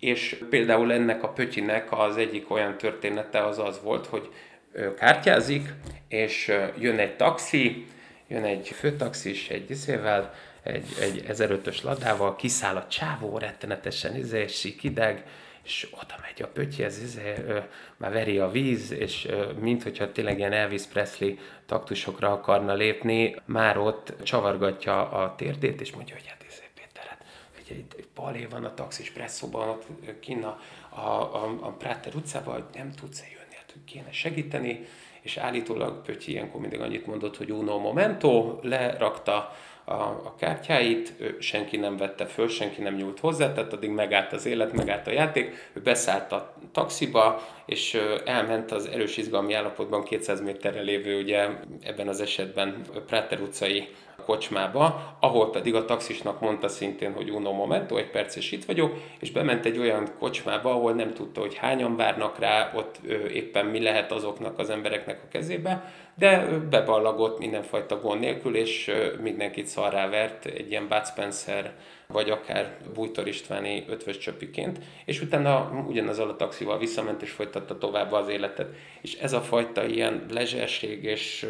[0.00, 4.28] És például ennek a Pötyinek az egyik olyan története az az volt, hogy
[4.96, 5.68] kártyázik,
[6.08, 7.86] és jön egy taxi,
[8.28, 15.26] jön egy főtaxis egy iszével, egy, egy 1005-ös ladával, kiszáll a csávó rettenetesen, izé, sikideg,
[15.62, 17.58] és oda megy a pöttyhez, izé, ö,
[17.96, 21.34] már veri a víz, és ö, mint hogyha tényleg ilyen Elvis Presley
[21.66, 27.24] taktusokra akarna lépni, már ott csavargatja a térdét, és mondja, hogy hát izé, Péter, hát
[27.68, 29.86] egy, egy palé van a taxis presszóban, ott
[30.20, 31.00] kinn a, a,
[31.44, 34.86] a, a Prater utcában, hogy nem tudsz jönni, hát kéne segíteni,
[35.20, 39.56] és állítólag Pötyi ilyenkor mindig annyit mondott, hogy uno momento, lerakta
[39.90, 44.32] a, a kártyáit, ő, senki nem vette föl, senki nem nyúlt hozzá, tehát addig megállt
[44.32, 50.04] az élet, megállt a játék, ő beszállt a taxiba, és elment az erős izgalmi állapotban
[50.04, 51.48] 200 méterre lévő, ugye
[51.82, 53.88] ebben az esetben Prater utcai
[54.24, 58.96] kocsmába, ahol pedig a taxisnak mondta szintén, hogy uno momento, egy perc és itt vagyok,
[59.20, 62.96] és bement egy olyan kocsmába, ahol nem tudta, hogy hányan várnak rá, ott
[63.32, 69.66] éppen mi lehet azoknak az embereknek a kezébe, de beballagott mindenfajta gond nélkül, és mindenkit
[69.66, 71.72] szarrá vert egy ilyen Bud Spencer
[72.06, 78.12] vagy akár Bújtor Istváni ötvös csöpiként, és utána ugyanazzal a taxival visszament és folytatta tovább
[78.12, 78.74] az életet.
[79.00, 81.46] És ez a fajta ilyen lezserség és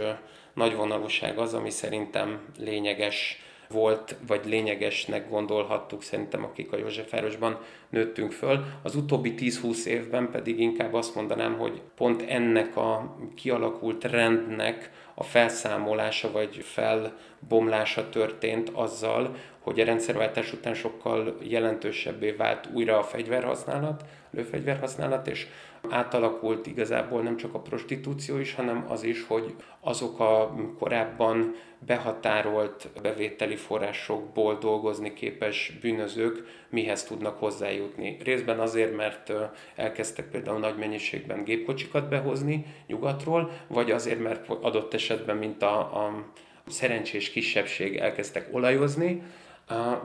[0.54, 3.38] nagyvonalúság az, ami szerintem lényeges
[3.72, 7.58] volt, vagy lényegesnek gondolhattuk szerintem, akik a Józsefvárosban
[7.88, 8.64] nőttünk föl.
[8.82, 15.22] Az utóbbi 10-20 évben pedig inkább azt mondanám, hogy pont ennek a kialakult rendnek a
[15.22, 24.04] felszámolása vagy felbomlása történt azzal, hogy a rendszerváltás után sokkal jelentősebbé vált újra a fegyverhasználat,
[24.30, 25.46] lőfegyverhasználat, és
[25.88, 31.54] átalakult igazából nem csak a prostitúció is, hanem az is, hogy azok a korábban
[31.86, 38.16] behatárolt bevételi forrásokból dolgozni képes bűnözők mihez tudnak hozzájutni.
[38.24, 39.32] Részben azért, mert
[39.74, 46.24] elkezdtek például nagy mennyiségben gépkocsikat behozni nyugatról, vagy azért, mert adott esetben, mint a, a
[46.66, 49.22] szerencsés kisebbség elkezdtek olajozni,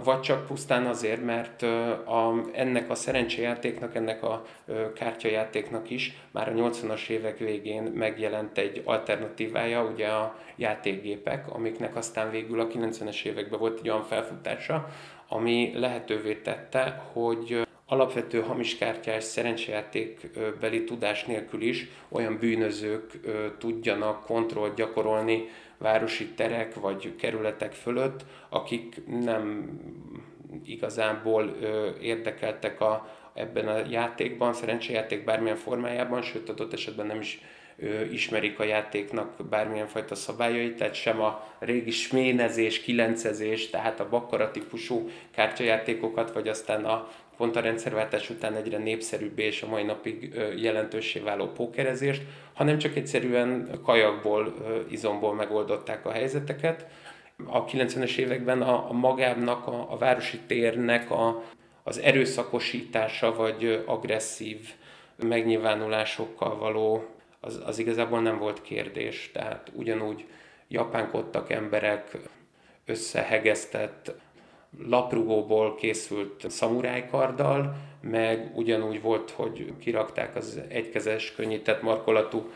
[0.04, 1.62] vagy csak pusztán azért, mert
[2.08, 4.46] a, ennek a szerencsejátéknak, ennek a
[4.96, 12.30] kártyajátéknak is már a 80-as évek végén megjelent egy alternatívája, ugye a játékgépek, amiknek aztán
[12.32, 14.88] végül a 90-es években volt egy olyan felfutása,
[15.28, 23.20] ami lehetővé tette, hogy alapvető hamiskártyás szerencsejátékbeli tudás nélkül is olyan bűnözők
[23.58, 29.70] tudjanak kontrollt gyakorolni városi terek vagy kerületek fölött, akik nem
[30.66, 31.58] igazából
[32.02, 37.42] érdekeltek a, ebben a játékban, szerencsejáték bármilyen formájában, sőt adott esetben nem is
[38.12, 44.52] ismerik a játéknak bármilyen fajta szabályait, tehát sem a régi sménezés, kilencezés, tehát a bakkara
[44.52, 50.34] típusú kártyajátékokat, vagy aztán a pont a rendszerváltás után egyre népszerűbbé és a mai napig
[50.58, 52.22] jelentőssé váló pókerezést,
[52.54, 54.54] hanem csak egyszerűen kajakból,
[54.90, 56.88] izomból megoldották a helyzeteket.
[57.46, 61.44] A 90-es években a, a magábnak, a, a városi térnek a,
[61.84, 64.74] az erőszakosítása vagy agresszív
[65.16, 67.06] megnyilvánulásokkal való,
[67.40, 69.30] az, az igazából nem volt kérdés.
[69.34, 70.26] Tehát ugyanúgy
[70.68, 72.18] japánkodtak emberek,
[72.86, 74.16] összehegeztett
[74.88, 82.50] laprugóból készült szamurájkarddal, meg ugyanúgy volt, hogy kirakták az egykezes könnyített markolatú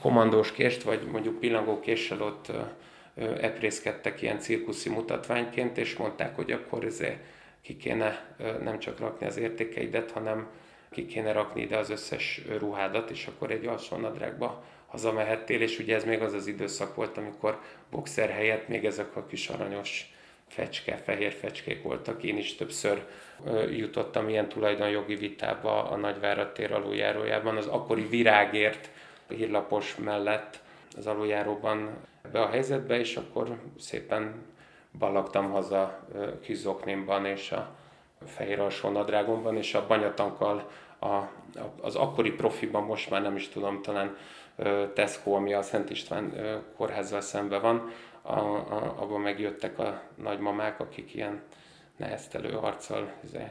[0.00, 2.52] komandós kést, vagy mondjuk pillangó késsel ott
[3.40, 7.18] eprészkedtek ilyen cirkuszi mutatványként, és mondták, hogy akkor ezért
[7.62, 10.46] ki kéne nem csak rakni az értékeidet, hanem
[10.90, 16.04] ki kéne rakni ide az összes ruhádat, és akkor egy alsónadrágba hazamehettél, és ugye ez
[16.04, 20.13] még az az időszak volt, amikor boxer helyett még ezek a kis aranyos
[20.54, 22.22] fecske, fehér fecskék voltak.
[22.22, 23.06] Én is többször
[23.70, 28.90] jutottam ilyen tulajdonjogi vitába a Nagyvárad tér aluljárójában, az akkori virágért
[29.28, 30.58] hírlapos mellett
[30.96, 31.90] az aluljáróban
[32.32, 34.34] be a helyzetbe, és akkor szépen
[34.98, 36.06] ballagtam haza
[36.42, 37.74] kizoknémban és a
[38.26, 41.30] fehér alsó nadrágomban, és a banyatankkal a, a,
[41.80, 44.16] az akkori profiban, most már nem is tudom, talán
[44.94, 46.32] Tesco, ami a Szent István
[46.76, 47.90] kórházzal szembe van,
[48.26, 51.42] a, a, abban megjöttek a nagymamák, akik ilyen
[51.96, 53.46] neheztelő arccal izé,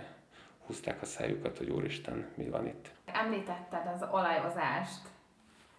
[0.65, 2.89] húzták a szájukat, hogy úristen, mi van itt.
[3.05, 5.01] Említetted az olajozást.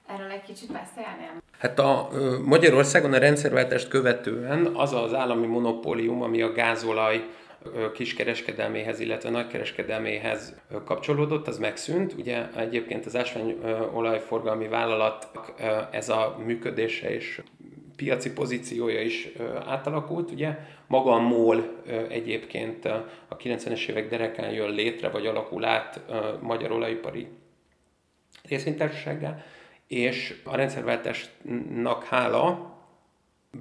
[0.07, 1.43] Erről egy kicsit beszélnél?
[1.59, 2.09] Hát a
[2.45, 7.25] Magyarországon a rendszerváltást követően az az állami monopólium, ami a gázolaj
[7.93, 10.55] kiskereskedelméhez, illetve nagykereskedelméhez
[10.85, 12.13] kapcsolódott, az megszűnt.
[12.13, 15.29] Ugye egyébként az ásványolajforgalmi vállalat
[15.91, 17.43] ez a működése és
[17.97, 19.29] piaci pozíciója is
[19.67, 20.31] átalakult.
[20.31, 22.85] Ugye maga a MOL egyébként
[23.29, 26.01] a 90-es évek derekán jön létre, vagy alakul át
[26.41, 27.29] Magyar Olajipari
[28.49, 29.45] részvénytársasággá,
[29.87, 32.73] és a rendszerváltásnak hála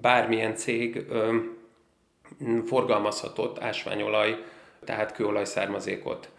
[0.01, 1.05] bármilyen cég
[2.65, 4.43] forgalmazhatott ásványolaj,
[4.85, 6.29] tehát kőolaj származékot.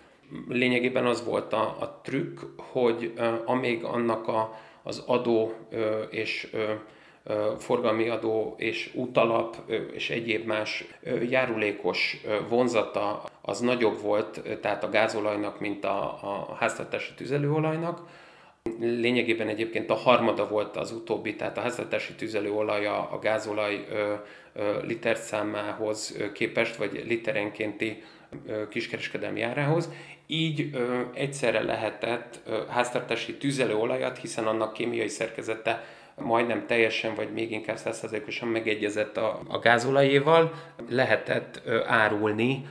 [0.48, 3.12] Lényegében az volt a, a trükk, hogy
[3.44, 5.52] amíg annak a, az adó
[6.10, 6.50] és
[7.58, 9.56] forgalmi adó és útalap
[9.92, 10.84] és egyéb más
[11.28, 18.00] járulékos vonzata az nagyobb volt, tehát a gázolajnak, mint a, a háztartási tüzelőolajnak.
[18.80, 23.86] Lényegében egyébként a harmada volt az utóbbi, tehát a háztartási tüzelőolaja a gázolaj
[24.82, 28.02] literszámához képest, vagy literenkénti
[28.68, 29.90] kiskereskedelmi árához.
[30.26, 30.70] Így
[31.14, 35.84] egyszerre lehetett háztartási tüzelőolajat, hiszen annak kémiai szerkezete
[36.16, 40.52] majdnem teljesen, vagy még inkább százszerzékosan megegyezett a, a gázolajéval,
[40.88, 42.66] lehetett árulni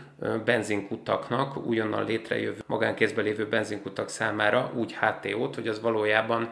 [0.45, 6.49] benzinkutaknak, újonnan létrejövő magánkézben lévő benzinkutak számára úgy HTO-t, hogy az valójában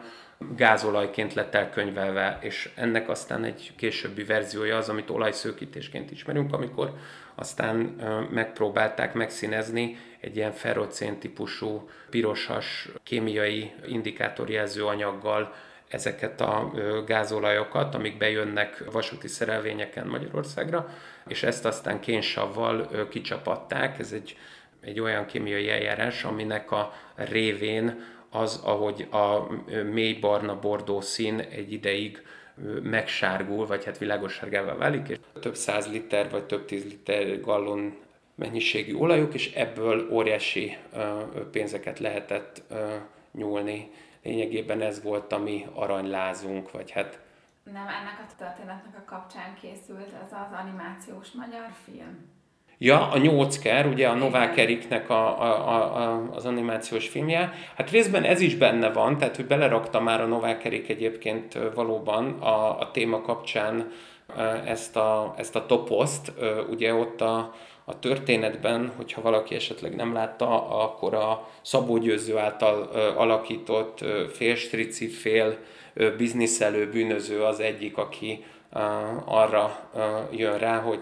[0.56, 6.92] gázolajként lett elkönyvelve, és ennek aztán egy későbbi verziója az, amit olajszőkítésként ismerünk, amikor
[7.34, 7.76] aztán
[8.30, 15.54] megpróbálták megszínezni egy ilyen ferrocén típusú pirosas kémiai indikátorjelző anyaggal
[15.92, 16.72] ezeket a
[17.06, 20.88] gázolajokat, amik bejönnek vasúti szerelvényeken Magyarországra,
[21.26, 23.98] és ezt aztán kénsavval kicsapatták.
[23.98, 24.36] Ez egy,
[24.80, 29.46] egy olyan kémiai eljárás, aminek a révén az, ahogy a
[29.92, 32.22] mély barna bordó szín egy ideig
[32.82, 37.96] megsárgul, vagy hát világossárgává válik, és több száz liter vagy több tíz liter gallon
[38.34, 40.76] mennyiségű olajok, és ebből óriási
[41.50, 42.62] pénzeket lehetett
[43.32, 43.90] nyúlni
[44.22, 47.20] lényegében ez volt a mi aranylázunk, vagy hát...
[47.64, 52.30] Nem, ennek a történetnek a kapcsán készült ez az animációs magyar film.
[52.78, 57.52] Ja, a Nyócker, ugye a Novák Eriknek a, a, a, az animációs filmje.
[57.76, 62.30] Hát részben ez is benne van, tehát hogy belerakta már a Novák Erik egyébként valóban
[62.40, 63.90] a, a téma kapcsán
[64.64, 66.32] ezt a, ezt a toposzt.
[66.70, 67.54] Ugye ott a,
[67.84, 72.82] a történetben, hogyha valaki esetleg nem látta, akkor a Szabó Győző által
[73.16, 75.56] alakított fél strici, fél
[76.16, 78.44] bizniszelő bűnöző az egyik, aki
[79.24, 79.78] arra
[80.30, 81.00] jön rá, hogy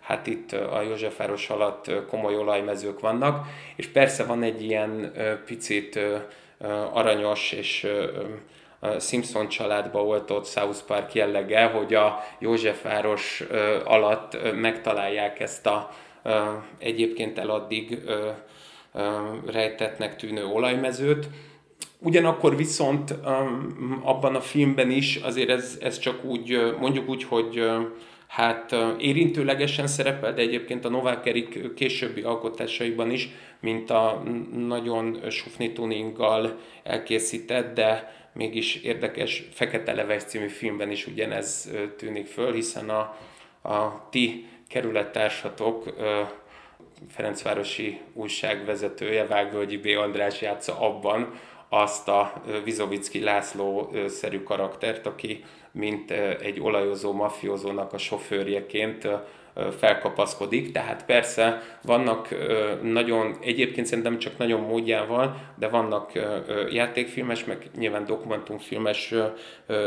[0.00, 5.12] hát itt a Józsefváros alatt komoly olajmezők vannak, és persze van egy ilyen
[5.46, 5.98] picit
[6.92, 7.86] aranyos és
[9.00, 13.44] Simpson családba oltott South Park jellege, hogy a Józsefváros
[13.84, 15.90] alatt megtalálják ezt a
[16.78, 17.98] egyébként eladdig
[19.46, 21.28] rejtetnek tűnő olajmezőt.
[21.98, 23.10] Ugyanakkor viszont
[24.02, 27.64] abban a filmben is azért ez, ez csak úgy, mondjuk úgy, hogy
[28.26, 33.28] hát érintőlegesen szerepel, de egyébként a Novák Erik későbbi alkotásaiban is,
[33.60, 34.22] mint a
[34.56, 42.52] nagyon sufni tuninggal elkészített, de mégis érdekes Fekete Leves című filmben is ugyanez tűnik föl,
[42.52, 43.16] hiszen a,
[43.68, 45.94] a ti kerülettársatok
[47.08, 49.86] Ferencvárosi újságvezetője, Vágvölgyi B.
[49.86, 51.34] András játsza abban,
[51.68, 59.08] azt a Vizovicki László-szerű karaktert, aki mint egy olajozó mafiózónak a sofőrjeként
[59.78, 60.72] felkapaszkodik.
[60.72, 62.28] Tehát persze vannak
[62.82, 66.12] nagyon, egyébként szerintem csak nagyon módjával, de vannak
[66.70, 69.14] játékfilmes, meg nyilván dokumentumfilmes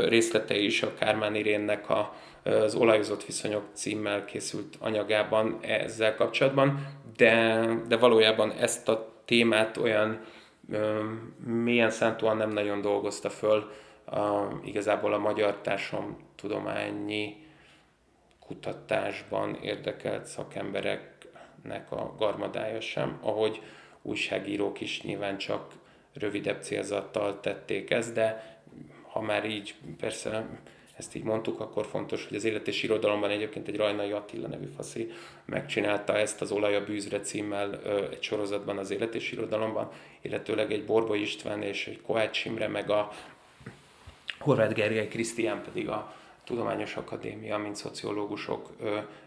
[0.07, 2.14] részletei is a Kármán Irénnek a,
[2.46, 6.88] az Olajozott Viszonyok címmel készült anyagában ezzel kapcsolatban,
[7.18, 10.22] de, de valójában ezt a témát olyan
[11.46, 13.72] mélyen szántóan nem nagyon dolgozta föl
[14.06, 15.62] a, igazából a magyar
[16.36, 17.46] tudományi
[18.39, 23.62] kutatásban érdekelt szakembereknek a garmadája sem, ahogy
[24.02, 25.74] újságírók is nyilván csak
[26.14, 28.60] rövidebb célzattal tették ezt, de
[29.08, 30.46] ha már így persze
[30.98, 34.68] ezt így mondtuk, akkor fontos, hogy az élet és irodalomban egyébként egy Rajnai Attila nevű
[34.76, 35.12] faszi
[35.46, 37.82] megcsinálta ezt az Olaj a bűzre címmel
[38.12, 39.91] egy sorozatban az élet és irodalomban,
[40.22, 43.12] illetőleg egy Borba István és egy Kovács Imre, meg a
[44.39, 48.70] Horváth Gergely Krisztián pedig a Tudományos Akadémia, mint szociológusok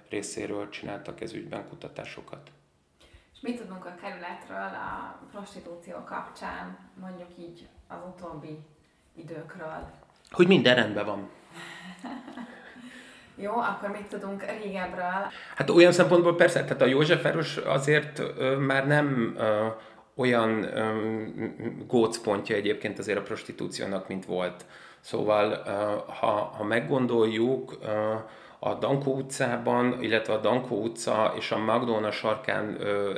[0.09, 2.51] részéről csináltak ez ügyben kutatásokat.
[3.35, 8.59] És mit tudunk a kerületről a prostitúció kapcsán, mondjuk így az utóbbi
[9.16, 9.91] időkről?
[10.31, 11.31] Hogy minden rendben van.
[13.42, 15.30] Jó, akkor mit tudunk régebről?
[15.57, 19.66] Hát olyan szempontból persze, tehát a Józsefváros azért ö, már nem ö,
[20.14, 20.94] olyan ö,
[21.86, 24.64] gócpontja egyébként azért a prostitúciónak, mint volt.
[25.01, 25.62] Szóval,
[26.20, 27.78] ha, ha meggondoljuk,
[28.59, 32.76] a Dankó utcában, illetve a Dankó utca és a Magdona sarkán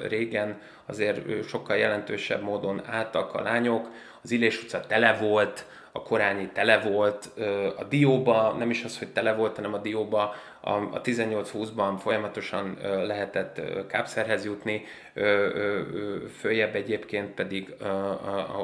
[0.08, 3.88] régen azért sokkal jelentősebb módon álltak a lányok.
[4.22, 7.30] Az Illés utca tele volt, a Korányi tele volt,
[7.78, 12.78] a Dióba, nem is az, hogy tele volt, hanem a Dióba a, a 18-20-ban folyamatosan
[12.82, 14.84] lehetett kápszerhez jutni,
[16.38, 17.74] följebb egyébként pedig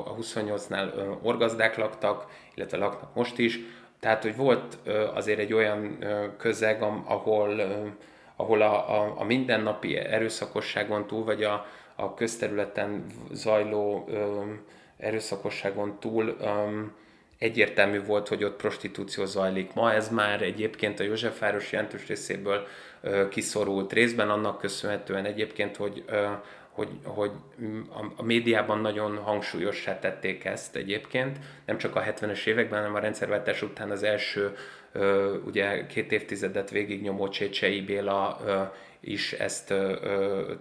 [0.05, 3.61] a 28-nál orgazdák laktak, illetve laknak most is,
[4.01, 4.79] tehát, hogy volt
[5.15, 5.99] azért egy olyan
[6.39, 7.61] közeg, ahol,
[8.37, 11.67] ahol a, a, a mindennapi erőszakosságon túl, vagy a,
[11.97, 14.09] a közterületen zajló
[14.97, 16.37] erőszakosságon túl
[17.39, 19.75] egyértelmű volt, hogy ott prostitúció zajlik.
[19.75, 22.67] Ma ez már egyébként a Józsefváros jelentős részéből
[23.31, 26.05] kiszorult részben, annak köszönhetően egyébként, hogy
[26.77, 27.31] hogy, hogy
[28.17, 33.63] a, médiában nagyon hangsúlyossá tették ezt egyébként, nem csak a 70-es években, hanem a rendszerváltás
[33.63, 34.57] után az első
[35.45, 38.41] ugye két évtizedet végignyomó Csécsei Béla
[39.01, 39.75] is ezt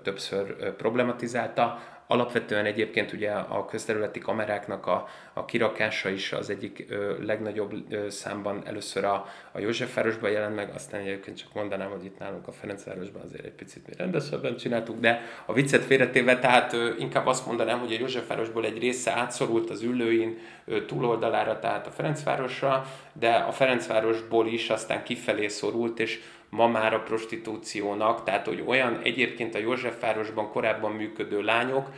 [0.04, 1.82] többször problematizálta.
[2.08, 8.10] Alapvetően egyébként ugye a közterületi kameráknak a, a kirakása is az egyik ö, legnagyobb ö,
[8.10, 12.52] számban először a, a Józsefvárosban jelent meg, aztán egyébként csak mondanám, hogy itt nálunk a
[12.52, 17.46] Ferencvárosban azért egy picit mi rendesebben csináltuk, de a viccet félretéve, tehát ö, inkább azt
[17.46, 23.34] mondanám, hogy a Józsefvárosból egy része átszorult az ülőin ö, túloldalára, tehát a Ferencvárosra, de
[23.36, 26.22] a Ferencvárosból is aztán kifelé szorult, és
[26.56, 31.90] ma már a prostitúciónak, tehát hogy olyan egyébként a Józsefvárosban korábban működő lányok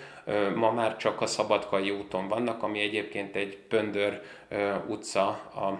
[0.56, 4.22] ma már csak a Szabadkai úton vannak, ami egyébként egy Pöndör
[4.88, 5.80] utca a,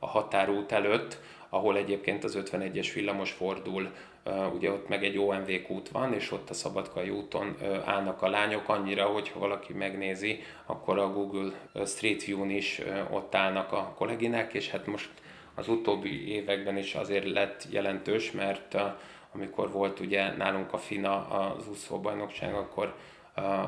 [0.00, 3.90] a határút előtt, ahol egyébként az 51-es villamos fordul,
[4.54, 8.68] ugye ott meg egy OMV út van, és ott a Szabadkai úton állnak a lányok.
[8.68, 11.52] Annyira, hogy ha valaki megnézi, akkor a Google
[11.86, 15.10] Street View-n is ott állnak a kolléginák, és hát most
[15.58, 18.76] az utóbbi években is azért lett jelentős, mert
[19.32, 22.94] amikor volt ugye nálunk a FINA az úszóbajnokság, akkor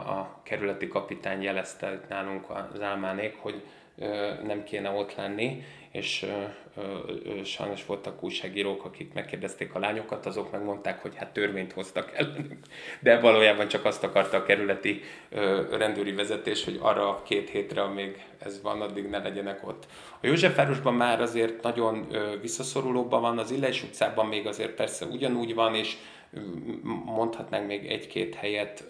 [0.07, 3.63] a kerületi kapitány jelezte nálunk az álmánék, hogy
[4.43, 6.27] nem kéne ott lenni, és
[7.45, 12.59] sajnos voltak újságírók, akik megkérdezték a lányokat, azok megmondták, hogy hát törvényt hoztak ellenük.
[13.01, 15.01] De valójában csak azt akarta a kerületi
[15.71, 19.87] rendőri vezetés, hogy arra két hétre, amíg ez van, addig ne legyenek ott.
[20.21, 22.07] A Józsefvárosban már azért nagyon
[22.41, 25.97] visszaszorulóban van, az Illés utcában még azért persze ugyanúgy van, és
[27.05, 28.85] mondhatnánk még egy-két helyet,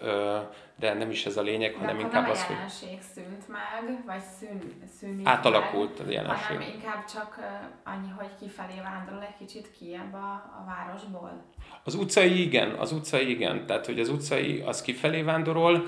[0.75, 2.55] de nem is ez a lényeg, hanem de inkább az, hogy...
[2.55, 4.61] jelenség szűnt meg, vagy szűn,
[4.99, 6.57] szűnik Átalakult meg, a jelenség.
[6.57, 7.39] Hanem inkább csak
[7.83, 11.43] annyi, hogy kifelé vándorol egy kicsit kiebb a, a városból?
[11.83, 13.65] Az utcai igen, az utcai igen.
[13.65, 15.85] Tehát, hogy az utcai az kifelé vándorol,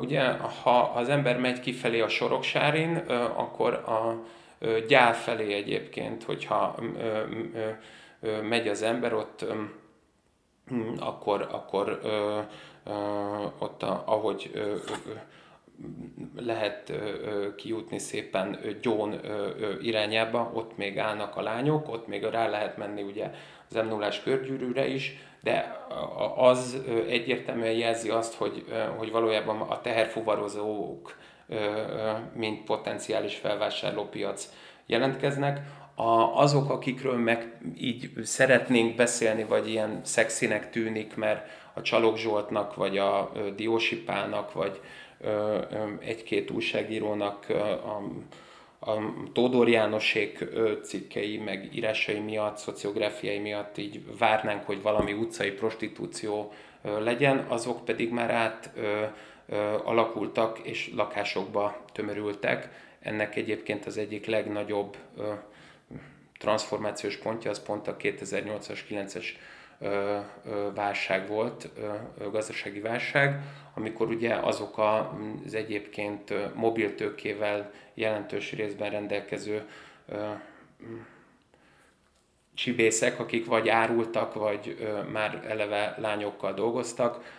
[0.00, 0.30] ugye,
[0.62, 2.96] ha az ember megy kifelé a Soroksárin,
[3.36, 4.24] akkor a
[4.88, 6.74] gyár felé egyébként, hogyha
[8.42, 9.44] megy az ember, ott
[10.98, 12.38] akkor, akkor ö,
[12.84, 12.92] ö,
[13.58, 14.74] ott, a, ahogy ö, ö,
[16.36, 19.20] lehet ö, kijutni szépen Gyón
[19.82, 23.30] irányába, ott még állnak a lányok, ott még rá lehet menni ugye
[23.68, 25.86] az m 0 körgyűrűre is, de
[26.36, 28.64] az egyértelműen jelzi azt, hogy,
[28.96, 31.16] hogy valójában a teherfuvarozók
[32.34, 34.48] mint potenciális felvásárlópiac
[34.86, 35.60] jelentkeznek.
[36.00, 42.74] A, azok, akikről meg így szeretnénk beszélni, vagy ilyen szexinek tűnik, mert a Csalog Zsoltnak,
[42.74, 44.80] vagy a Diósi Pálnak, vagy
[46.00, 48.02] egy-két újságírónak a,
[48.90, 48.98] a
[49.32, 50.44] Tódor Jánosék
[50.82, 58.10] cikkei, meg írásai miatt, szociográfiai miatt így várnánk, hogy valami utcai prostitúció legyen, azok pedig
[58.10, 58.72] már át
[59.84, 62.68] alakultak és lakásokba tömörültek.
[63.00, 64.96] Ennek egyébként az egyik legnagyobb
[66.40, 69.24] transformációs pontja az pont a 2008-as, 9-es
[70.74, 71.68] válság volt,
[72.30, 73.40] gazdasági válság,
[73.74, 79.68] amikor ugye azok az egyébként mobiltőkével jelentős részben rendelkező
[82.54, 87.38] csibészek, akik vagy árultak, vagy már eleve lányokkal dolgoztak,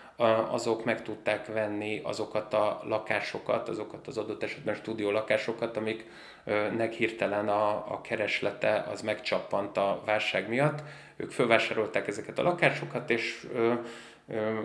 [0.49, 7.47] azok meg tudták venni azokat a lakásokat, azokat az adott esetben stúdió lakásokat, amiknek hirtelen
[7.47, 10.83] a, a kereslete az megcsappant a válság miatt.
[11.15, 13.73] Ők fölvásárolták ezeket a lakásokat, és ö,
[14.27, 14.59] ö,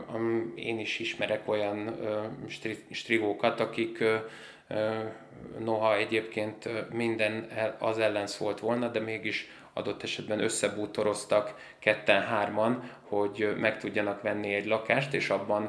[0.55, 2.21] én is ismerek olyan ö,
[2.91, 4.17] strigókat, akik ö,
[5.59, 7.49] noha egyébként minden
[7.79, 14.67] az ellen szólt volna, de mégis adott esetben összebútoroztak ketten-hárman, hogy meg tudjanak venni egy
[14.67, 15.69] lakást, és abban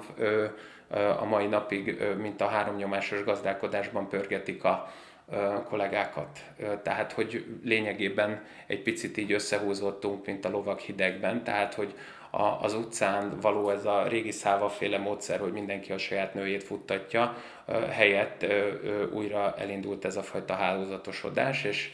[1.20, 4.92] a mai napig, mint a háromnyomásos gazdálkodásban pörgetik a
[5.64, 6.40] kollégákat.
[6.84, 11.94] Tehát, hogy lényegében egy picit így összehúzottunk, mint a lovak hidegben, tehát, hogy
[12.62, 17.36] az utcán való ez a régi szávaféle módszer, hogy mindenki a saját nőjét futtatja,
[17.90, 18.46] helyett
[19.12, 21.92] újra elindult ez a fajta hálózatosodás, és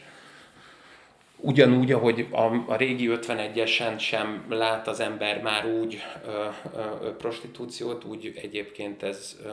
[1.46, 6.30] Ugyanúgy, ahogy a, a régi 51-esen sem lát az ember már úgy ö,
[6.76, 9.48] ö, prostitúciót, úgy egyébként ez ö,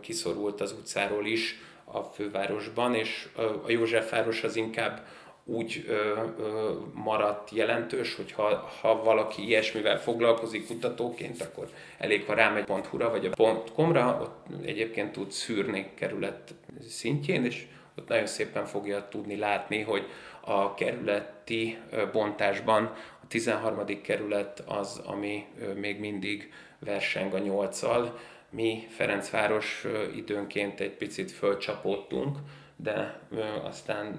[0.00, 5.06] kiszorult az utcáról is a fővárosban, és ö, a Józsefváros az inkább
[5.44, 5.92] úgy ö,
[6.38, 11.68] ö, maradt jelentős, hogy ha, ha valaki ilyesmivel foglalkozik kutatóként, akkor
[11.98, 16.54] elég, ha rámegy .hu-ra vagy a .com-ra, ott egyébként tud szűrni kerület
[16.88, 17.66] szintjén, és
[17.98, 20.06] ott nagyon szépen fogja tudni látni, hogy
[20.44, 21.78] a kerületi
[22.12, 22.84] bontásban
[23.22, 24.00] a 13.
[24.02, 28.10] kerület az, ami még mindig verseng a 8-al.
[28.50, 29.86] Mi Ferencváros
[30.16, 32.38] időnként egy picit fölcsapódtunk,
[32.76, 33.20] de
[33.62, 34.18] aztán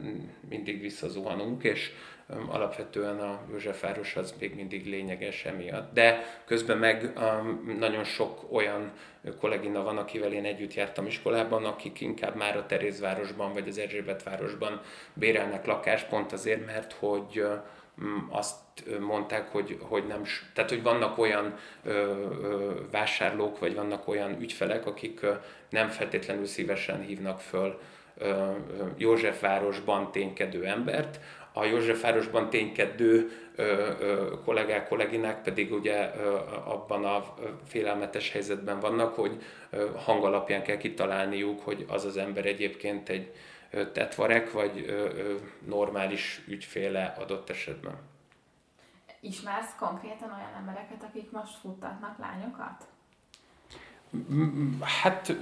[0.50, 1.92] mindig visszazuhanunk, és
[2.48, 5.94] alapvetően a Józsefváros az még mindig lényeges emiatt.
[5.94, 7.14] De közben meg
[7.80, 8.92] nagyon sok olyan
[9.40, 14.82] kollégina van, akivel én együtt jártam iskolában, akik inkább már a Terézvárosban vagy az Erzsébetvárosban
[15.14, 17.46] bérelnek lakást, pont azért, mert hogy
[18.30, 18.62] azt
[19.00, 24.86] mondták, hogy, hogy nem, tehát hogy vannak olyan ö, ö, vásárlók, vagy vannak olyan ügyfelek,
[24.86, 25.34] akik ö,
[25.70, 27.80] nem feltétlenül szívesen hívnak föl
[28.98, 31.20] Józsefvárosban ténykedő embert,
[31.54, 33.32] a Józsefvárosban ténykedő
[34.46, 36.00] kollégák, kolléginák pedig ugye
[36.66, 37.34] abban a
[37.66, 39.44] félelmetes helyzetben vannak, hogy
[39.96, 43.34] hang alapján kell kitalálniuk, hogy az az ember egyébként egy
[43.94, 44.86] tetvarek, vagy
[45.66, 47.96] normális ügyféle adott esetben.
[49.20, 52.88] Ismersz konkrétan olyan embereket, akik most futtatnak lányokat?
[54.82, 55.36] Hát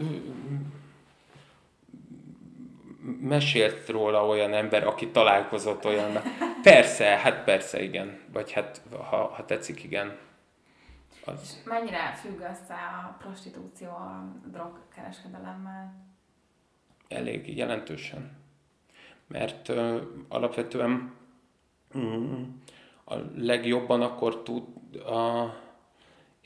[3.21, 6.21] mesélt róla olyan ember, aki találkozott olyan.
[6.63, 8.19] Persze, hát persze, igen.
[8.33, 10.17] Vagy hát, ha, ha tetszik, igen.
[11.25, 11.39] Az.
[11.41, 15.93] És mennyire függ össze a prostitúció a drogkereskedelemmel?
[17.07, 18.39] Elég jelentősen.
[19.27, 21.13] Mert uh, alapvetően
[21.97, 22.43] mm,
[23.05, 25.53] a legjobban akkor tud a,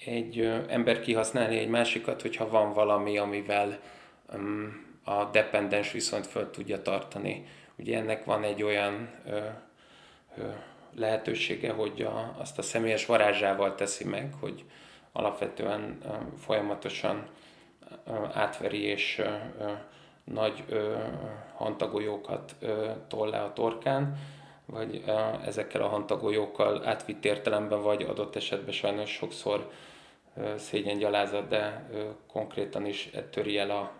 [0.05, 3.79] egy uh, ember kihasználni egy másikat, hogyha van valami, amivel
[4.33, 7.45] um, a dependens viszonyt föl tudja tartani.
[7.79, 9.39] Ugye ennek van egy olyan ö,
[10.37, 10.49] ö,
[10.95, 14.63] lehetősége, hogy a, azt a személyes varázsával teszi meg, hogy
[15.11, 16.07] alapvetően ö,
[16.39, 17.27] folyamatosan
[18.07, 19.27] ö, átveri és ö,
[19.59, 19.71] ö,
[20.23, 20.95] nagy ö,
[21.53, 24.17] hantagolyókat ö, toll le a torkán,
[24.65, 25.11] vagy ö,
[25.45, 29.71] ezekkel a hantagolyókkal átvitt értelemben, vagy adott esetben sajnos sokszor
[30.57, 31.89] szégyen gyalázat, de
[32.27, 33.91] konkrétan is töri el a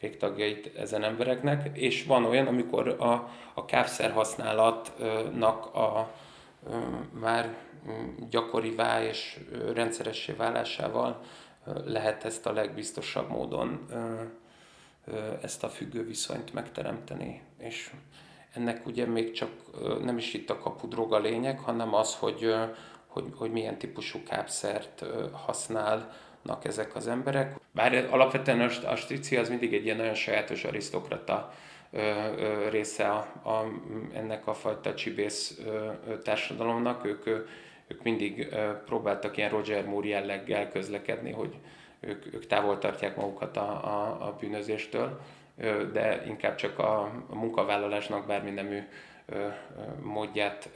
[0.00, 6.14] végtagjait ezen embereknek, és van olyan, amikor a, a kávszer használatnak a
[7.20, 7.56] már
[8.30, 9.40] gyakorivá és
[9.74, 11.20] rendszeressé válásával
[11.84, 13.88] lehet ezt a legbiztosabb módon
[15.42, 17.42] ezt a függő viszonyt megteremteni.
[17.58, 17.90] És
[18.52, 19.50] ennek ugye még csak
[20.02, 22.54] nem is itt a kapudrog a lényeg, hanem az, hogy,
[23.06, 26.12] hogy, hogy milyen típusú kápszert használ
[26.62, 27.56] ezek az emberek.
[27.72, 31.52] Bár alapvetően a strici az mindig egy ilyen nagyon sajátos arisztokrata
[32.70, 33.18] része a,
[33.48, 33.66] a,
[34.12, 35.60] ennek a fajta csibész
[36.22, 37.04] társadalomnak.
[37.04, 37.26] Ők,
[37.86, 38.48] ők mindig
[38.84, 41.54] próbáltak ilyen Roger Moore jelleggel közlekedni, hogy
[42.00, 45.20] ők, ők távol tartják magukat a, a, a bűnözéstől,
[45.92, 48.82] de inkább csak a, a munkavállalásnak bármi nemű
[50.02, 50.68] módját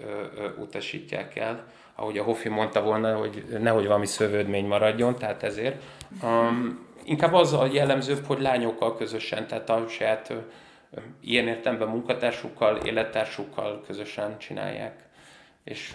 [0.59, 1.67] utasítják el.
[2.01, 5.83] Ahogy a Hoffi mondta volna, hogy nehogy valami szövődmény maradjon, tehát ezért.
[6.23, 10.33] Um, inkább az a jellemzőbb, hogy lányokkal közösen, tehát a saját
[11.21, 15.07] ilyen értelemben munkatársukkal, élettársukkal közösen csinálják.
[15.65, 15.95] És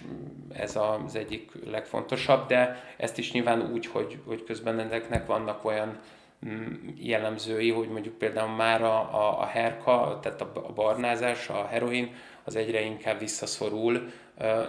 [0.53, 5.99] ez az egyik legfontosabb, de ezt is nyilván úgy, hogy, hogy közben ezeknek vannak olyan
[6.45, 11.65] mm, jellemzői, hogy mondjuk például már a, a, a herka, tehát a, a barnázás, a
[11.65, 14.09] heroin, az egyre inkább visszaszorul,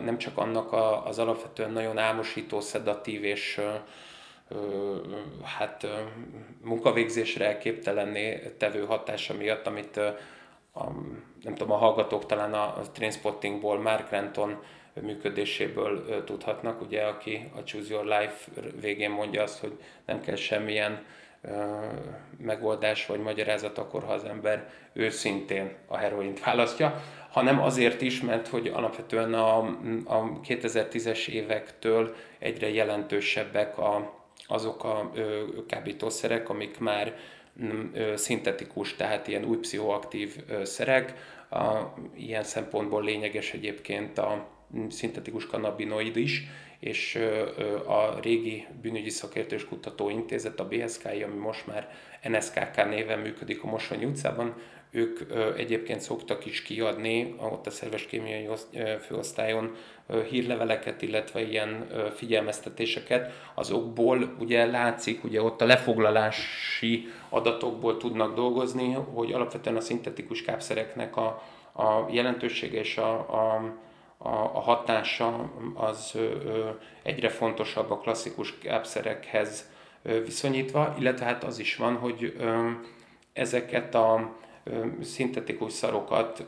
[0.01, 0.73] nem csak annak
[1.07, 3.61] az alapvetően nagyon álmosító, szedatív és
[5.43, 5.87] hát
[6.63, 10.91] munkavégzésre képtelenné tevő hatása miatt, amit a,
[11.43, 14.63] nem tudom, a hallgatók talán a, a Trainspottingból, Mark Renton
[15.01, 18.51] működéséből tudhatnak, ugye, aki a Choose Your Life
[18.81, 21.05] végén mondja azt, hogy nem kell semmilyen
[22.39, 27.03] megoldás vagy magyarázat akkor, ha az ember őszintén a heroint választja,
[27.35, 29.59] hanem azért is, mert hogy alapvetően a,
[30.05, 37.17] a 2010-es évektől egyre jelentősebbek a, azok a ö, kábítószerek, amik már
[37.95, 41.15] ö, szintetikus, tehát ilyen új pszichoaktív ö, szerek.
[41.51, 44.49] A, ilyen szempontból lényeges egyébként a
[44.89, 46.43] szintetikus kannabinoid is,
[46.79, 47.19] és
[47.87, 51.95] a régi bűnügyi szakértős kutatóintézet, a BSK-i, ami most már
[52.29, 54.55] NSKK néven működik a Mosonyi utcában,
[54.95, 55.21] ők
[55.57, 58.49] egyébként szoktak is kiadni ott a szerves kémiai
[59.01, 59.75] főosztályon
[60.29, 63.33] hírleveleket, illetve ilyen figyelmeztetéseket.
[63.55, 71.17] Azokból ugye látszik, ugye ott a lefoglalási adatokból tudnak dolgozni, hogy alapvetően a szintetikus kápszereknek
[71.17, 71.43] a,
[71.73, 73.73] a jelentősége és a, a
[74.19, 76.19] a, hatása az
[77.03, 79.71] egyre fontosabb a klasszikus kápszerekhez
[80.03, 82.37] viszonyítva, illetve hát az is van, hogy
[83.33, 84.37] ezeket a
[85.03, 86.47] szintetikus szarokat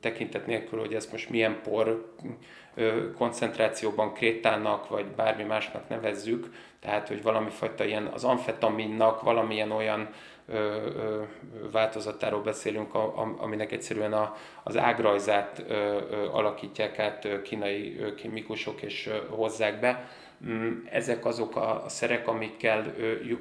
[0.00, 2.14] tekintet nélkül, hogy ezt most milyen por
[3.16, 10.08] koncentrációban krétának, vagy bármi másnak nevezzük, tehát hogy valami fajta ilyen az amfetaminnak valamilyen olyan
[11.72, 15.64] változatáról beszélünk, a, a, aminek egyszerűen a, az ágrajzát
[16.32, 20.08] alakítják át kínai kémikusok és ö, hozzák be.
[20.46, 22.94] Mm, ezek azok a, szerek, amikkel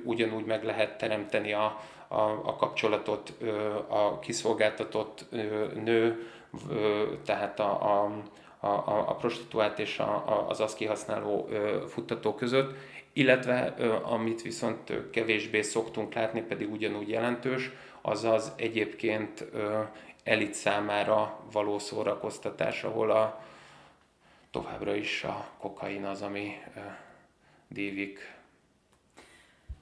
[0.04, 3.34] ugyanúgy meg lehet teremteni a, a, a kapcsolatot
[3.88, 5.26] a kiszolgáltatott
[5.84, 6.28] nő,
[7.26, 8.12] tehát a, a
[8.60, 8.68] a,
[9.10, 11.50] a, prostituált és a, a, az azt kihasználó
[11.88, 12.76] futtató között,
[13.14, 13.74] illetve
[14.04, 17.72] amit viszont kevésbé szoktunk látni, pedig ugyanúgy jelentős,
[18.02, 19.46] az az egyébként
[20.24, 23.42] elit számára való szórakoztatás, ahol a,
[24.58, 26.64] továbbra is a kokain az, ami
[27.68, 28.36] dívik.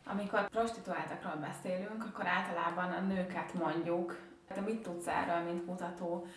[0.06, 4.18] Amikor prostituáltakról beszélünk, akkor általában a nőket mondjuk.
[4.54, 6.28] Te mit tudsz erről, mint mutató?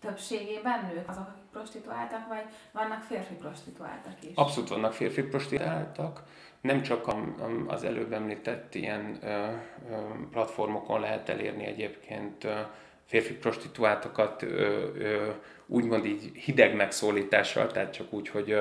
[0.00, 4.34] többségében nők azok, akik prostituáltak, vagy vannak férfi prostituáltak is?
[4.34, 6.22] Abszolút vannak férfi prostituáltak.
[6.60, 7.14] Nem csak
[7.66, 9.18] az előbb említett ilyen
[10.30, 12.46] platformokon lehet elérni egyébként
[13.04, 14.46] férfi prostituáltakat
[15.66, 18.56] úgymond így hideg megszólítással, tehát csak úgy, hogy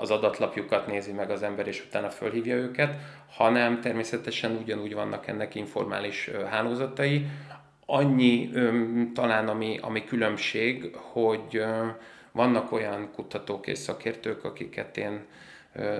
[0.00, 2.94] az adatlapjukat nézi meg az ember, és utána fölhívja őket,
[3.30, 7.26] hanem természetesen ugyanúgy vannak ennek informális hálózatai,
[7.90, 8.50] Annyi
[9.14, 11.64] talán, ami, ami különbség, hogy
[12.32, 15.26] vannak olyan kutatók és szakértők, akiket én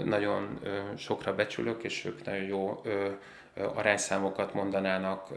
[0.04, 0.58] nagyon
[0.96, 2.82] sokra becsülök, és ők nagyon jó
[3.74, 5.28] arányszámokat mondanának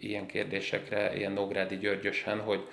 [0.00, 2.68] ilyen kérdésekre, ilyen Nógrádi Györgyösen, hogy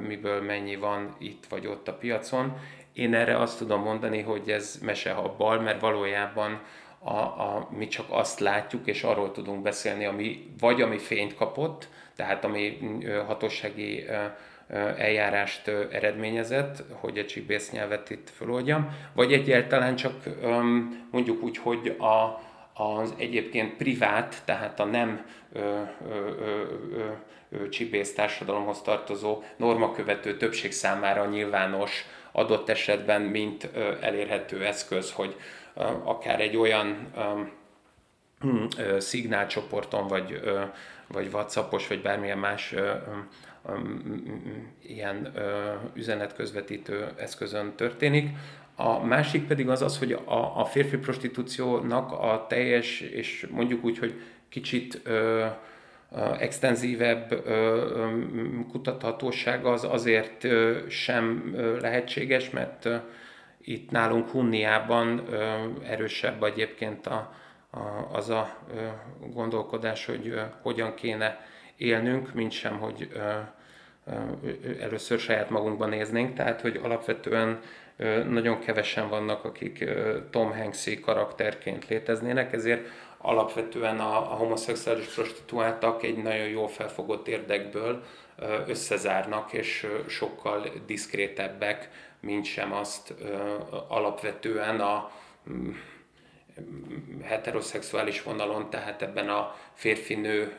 [0.00, 2.58] miből mennyi van itt vagy ott a piacon.
[2.92, 6.60] Én erre azt tudom mondani, hogy ez mesehabbal, mert valójában
[6.98, 11.88] a, a, mi csak azt látjuk, és arról tudunk beszélni, ami vagy ami fényt kapott,
[12.16, 12.78] tehát ami
[13.26, 14.06] hatósági
[14.96, 20.12] eljárást eredményezett, hogy a csibész nyelvet itt feloldjam, vagy egyáltalán csak
[21.10, 22.40] mondjuk úgy, hogy a,
[22.76, 26.62] az egyébként privát, tehát a nem ö, ö, ö,
[27.50, 35.36] ö, csibész társadalomhoz tartozó normakövető többség számára nyilvános adott esetben, mint ö, elérhető eszköz, hogy
[35.74, 37.40] ö, akár egy olyan ö,
[38.78, 40.62] ö, szignálcsoporton, vagy ö,
[41.08, 42.92] vagy WhatsAppos, vagy bármilyen más ö,
[44.82, 48.28] ilyen ö, üzenetközvetítő eszközön történik,
[48.76, 53.98] A másik pedig az az, hogy a, a férfi prostitúciónak a teljes, és mondjuk úgy,
[53.98, 55.46] hogy kicsit ö,
[56.38, 57.42] extenzívebb
[58.70, 60.46] kutathatósága az azért
[60.88, 62.88] sem lehetséges, mert
[63.60, 65.22] itt nálunk Hunniában
[65.84, 67.34] erősebb egyébként a,
[67.70, 67.78] a,
[68.12, 68.56] az a
[69.32, 71.46] gondolkodás, hogy hogyan kéne
[71.76, 73.08] élnünk, mint sem, hogy
[74.80, 77.60] először saját magunkban néznénk, tehát hogy alapvetően
[78.28, 79.84] nagyon kevesen vannak, akik
[80.30, 82.88] Tom Hanksy karakterként léteznének, ezért
[83.18, 88.02] alapvetően a, a homoszexuális prostituáltak egy nagyon jól felfogott érdekből
[88.66, 91.90] összezárnak, és sokkal diszkrétebbek,
[92.20, 93.14] mint sem azt
[93.88, 95.10] alapvetően a
[95.50, 95.70] mm,
[97.22, 100.56] heteroszexuális vonalon, tehát ebben a férfi-nő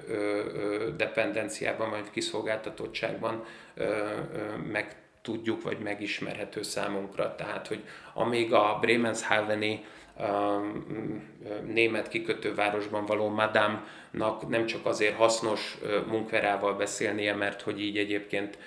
[0.97, 3.43] dependenciában vagy kiszolgáltatottságban
[4.71, 4.95] meg
[5.27, 7.35] tudjuk, vagy megismerhető számunkra.
[7.35, 9.85] Tehát, hogy amíg a Bremenshaveni
[11.65, 18.57] német kikötővárosban való madámnak nem csak azért hasznos munkverával beszélnie, mert hogy így egyébként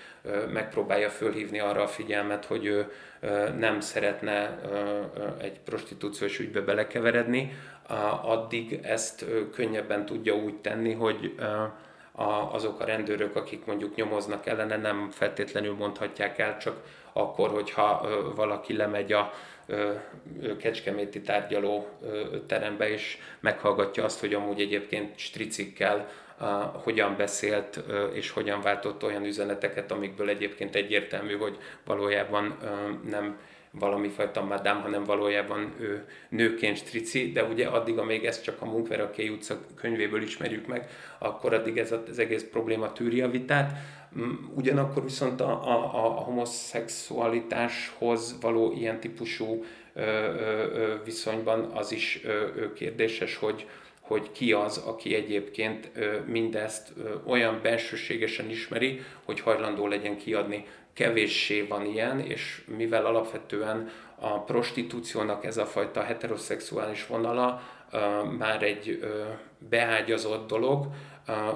[0.53, 2.93] megpróbálja fölhívni arra a figyelmet, hogy ő
[3.59, 4.61] nem szeretne
[5.41, 7.53] egy prostitúciós ügybe belekeveredni,
[8.23, 11.35] addig ezt könnyebben tudja úgy tenni, hogy
[12.51, 18.77] azok a rendőrök, akik mondjuk nyomoznak ellene, nem feltétlenül mondhatják el, csak akkor, hogyha valaki
[18.77, 19.33] lemegy a
[20.59, 21.89] kecskeméti tárgyaló
[22.47, 26.09] terembe, és meghallgatja azt, hogy amúgy egyébként stricikkel
[26.73, 27.81] hogyan beszélt
[28.13, 32.57] és hogyan váltott olyan üzeneteket, amikből egyébként egyértelmű, hogy valójában
[33.05, 33.39] nem
[33.71, 38.65] valami fajta madám, hanem valójában ő nőként strici, de ugye addig, amíg ezt csak a
[38.65, 43.77] Munkveraké utca könyvéből ismerjük meg, akkor addig ez az egész probléma tűri a vitát.
[44.19, 49.65] Mm, ugyanakkor viszont a, a, a homoszexualitáshoz való ilyen típusú
[49.95, 53.67] ö, ö, viszonyban az is ö, kérdéses, hogy,
[54.01, 55.91] hogy ki az, aki egyébként
[56.27, 56.93] mindezt
[57.27, 60.65] olyan bensőségesen ismeri, hogy hajlandó legyen kiadni.
[60.93, 67.63] Kevéssé van ilyen, és mivel alapvetően a prostitúciónak ez a fajta heteroszexuális vonala
[68.39, 69.05] már egy
[69.59, 70.87] beágyazott dolog,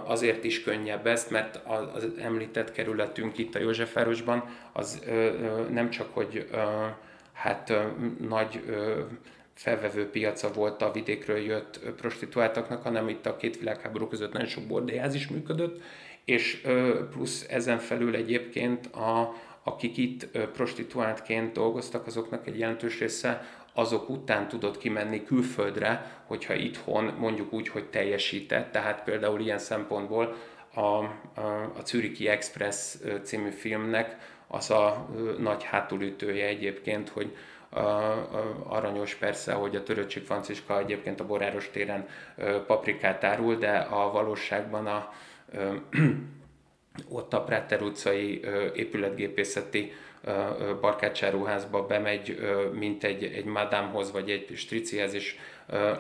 [0.05, 1.61] azért is könnyebb ezt, mert
[1.95, 5.03] az említett kerületünk itt a Józsefvárosban az
[5.70, 6.49] nem csak, hogy
[7.32, 7.72] hát
[8.28, 8.62] nagy
[9.55, 14.66] felvevő piaca volt a vidékről jött prostituáltaknak, hanem itt a két világháború között nagyon sok
[14.66, 15.82] bordélyház is működött,
[16.25, 16.66] és
[17.11, 24.49] plusz ezen felül egyébként a, akik itt prostituáltként dolgoztak, azoknak egy jelentős része azok után
[24.49, 28.72] tudott kimenni külföldre, hogyha itthon mondjuk úgy, hogy teljesített.
[28.72, 30.37] Tehát például ilyen szempontból
[30.75, 31.05] a, a,
[31.77, 34.16] a Zürichi Express című filmnek
[34.47, 35.09] az a
[35.39, 37.37] nagy hátulütője egyébként, hogy
[38.68, 42.09] aranyos persze, hogy a Töröcsik Franciska egyébként a Boráros téren
[42.66, 45.12] paprikát árul, de a valóságban a,
[47.09, 48.41] ott a Práter utcai
[48.75, 49.93] épületgépészeti
[50.81, 52.39] barkácsáruházba bemegy,
[52.73, 55.37] mint egy, egy madámhoz vagy egy stricihez, és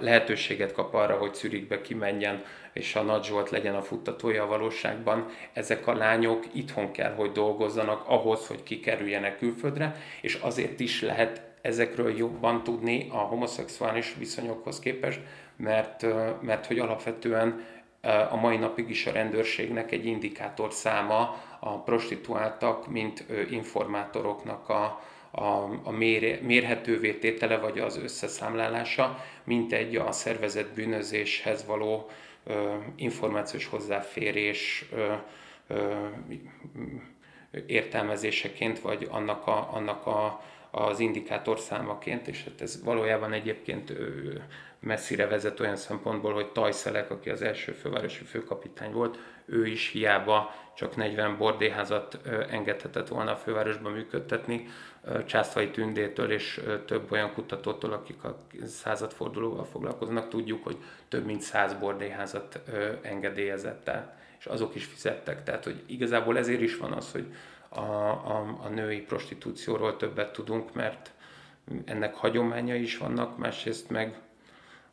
[0.00, 2.42] lehetőséget kap arra, hogy Zürichbe kimenjen,
[2.72, 5.26] és a Nagy Zsolt legyen a futtatója a valóságban.
[5.52, 11.42] Ezek a lányok itthon kell, hogy dolgozzanak ahhoz, hogy kikerüljenek külföldre, és azért is lehet
[11.60, 15.20] ezekről jobban tudni a homoszexuális viszonyokhoz képest,
[15.56, 16.06] mert,
[16.40, 17.64] mert hogy alapvetően
[18.30, 25.00] a mai napig is a rendőrségnek egy indikátor száma a prostituáltak, mint informátoroknak a,
[25.30, 32.10] a, a mér, mérhetővé tétele vagy az összeszámlálása, mint egy a szervezett bűnözéshez való
[32.44, 35.12] ö, információs hozzáférés ö,
[35.66, 36.06] ö,
[37.66, 40.42] értelmezéseként, vagy annak a, annak a
[40.76, 43.92] az indikátor számaként, és hát ez valójában egyébként
[44.84, 50.54] messzire vezet olyan szempontból, hogy Tajszelek, aki az első fővárosi főkapitány volt, ő is hiába
[50.76, 52.18] csak 40 bordéházat
[52.50, 54.66] engedhetett volna a fővárosban működtetni,
[55.26, 60.76] Császfai Tündétől és több olyan kutatótól, akik a századfordulóval foglalkoznak, tudjuk, hogy
[61.08, 62.60] több mint 100 bordéházat
[63.02, 65.42] engedélyezett el, és azok is fizettek.
[65.42, 67.26] Tehát, hogy igazából ezért is van az, hogy
[67.68, 71.10] a, a, a női prostitúcióról többet tudunk, mert
[71.84, 74.18] ennek hagyományai is vannak, másrészt meg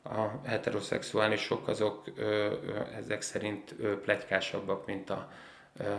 [0.04, 2.56] a heteroszexuálisok azok ö,
[2.96, 5.32] ezek szerint ö, plegykásabbak, mint a
[5.78, 5.96] ö,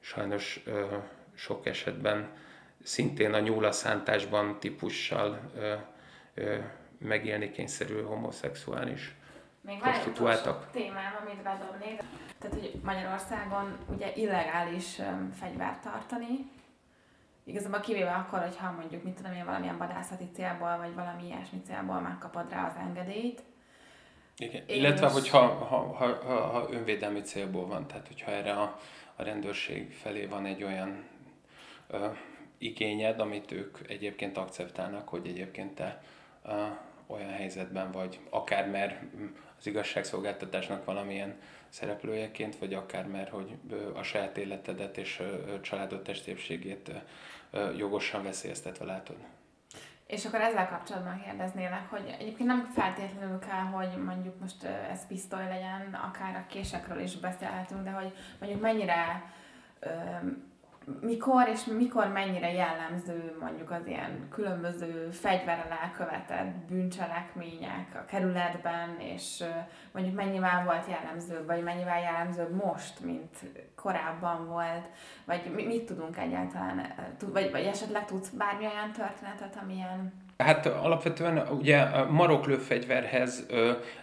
[0.00, 0.96] sajnos ö,
[1.34, 2.30] sok esetben
[2.82, 5.74] szintén a nyúlaszánításban típussal ö,
[6.34, 6.58] ö,
[6.98, 9.14] megélni kényszerű homoszexuális
[9.60, 10.74] Még prostituáltak.
[10.74, 12.00] Még témám, amit bedobnék.
[12.38, 15.00] Tehát, hogy Magyarországon ugye illegális
[15.40, 16.50] fegyvert tartani,
[17.48, 22.00] Igazából kivéve akkor, hogyha mondjuk, mit tudom én, valamilyen vadászati célból, vagy valami ilyesmi célból
[22.00, 23.42] megkapod rá az engedélyt.
[24.36, 24.62] Igen.
[24.66, 24.76] És...
[24.76, 28.78] Illetve, hogyha ha, ha, ha, ha önvédelmi célból van, tehát hogyha erre a,
[29.16, 31.04] a rendőrség felé van egy olyan
[31.86, 32.06] ö,
[32.58, 36.02] igényed, amit ők egyébként akceptálnak, hogy egyébként te
[36.44, 36.66] ö,
[37.06, 39.02] olyan helyzetben vagy, akár mert
[39.58, 41.38] az igazságszolgáltatásnak valamilyen
[41.68, 43.56] szereplőjeként, vagy akár mert hogy
[43.94, 45.22] a saját életedet és
[45.60, 46.90] családod testépségét
[47.76, 49.16] jogosan veszélyeztetve látod.
[50.06, 55.44] És akkor ezzel kapcsolatban kérdeznélek, hogy egyébként nem feltétlenül kell, hogy mondjuk most ez pisztoly
[55.44, 59.22] legyen, akár a késekről is beszélhetünk, de hogy mondjuk mennyire
[61.00, 69.44] mikor és mikor mennyire jellemző mondjuk az ilyen különböző fegyverrel elkövetett bűncselekmények a kerületben, és
[69.92, 73.36] mondjuk mennyivel volt jellemző, vagy mennyivel jellemző most, mint
[73.74, 74.86] korábban volt,
[75.24, 76.94] vagy mit tudunk egyáltalán,
[77.32, 80.24] vagy, vagy esetleg tudsz bármi olyan történetet, amilyen?
[80.38, 83.46] Hát alapvetően ugye maroklőfegyverhez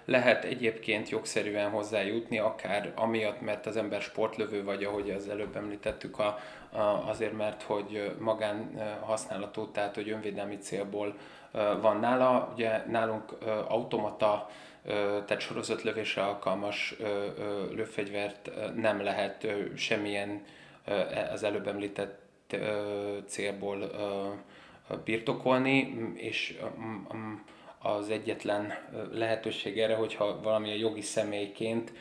[0.06, 6.20] lehet egyébként jogszerűen hozzájutni, akár amiatt, mert az ember sportlövő, vagy ahogy az előbb említettük,
[6.20, 6.38] a,
[7.06, 11.16] azért, mert hogy magán használatú, tehát hogy önvédelmi célból
[11.82, 12.52] van nála.
[12.54, 14.50] Ugye nálunk automata,
[15.26, 16.96] tehát sorozatlövésre alkalmas
[17.72, 20.44] lőfegyvert nem lehet semmilyen
[21.32, 22.56] az előbb említett
[23.26, 23.92] célból
[25.04, 26.60] birtokolni, és
[27.80, 28.74] az egyetlen
[29.12, 31.94] lehetőség erre, hogyha valamilyen jogi személyként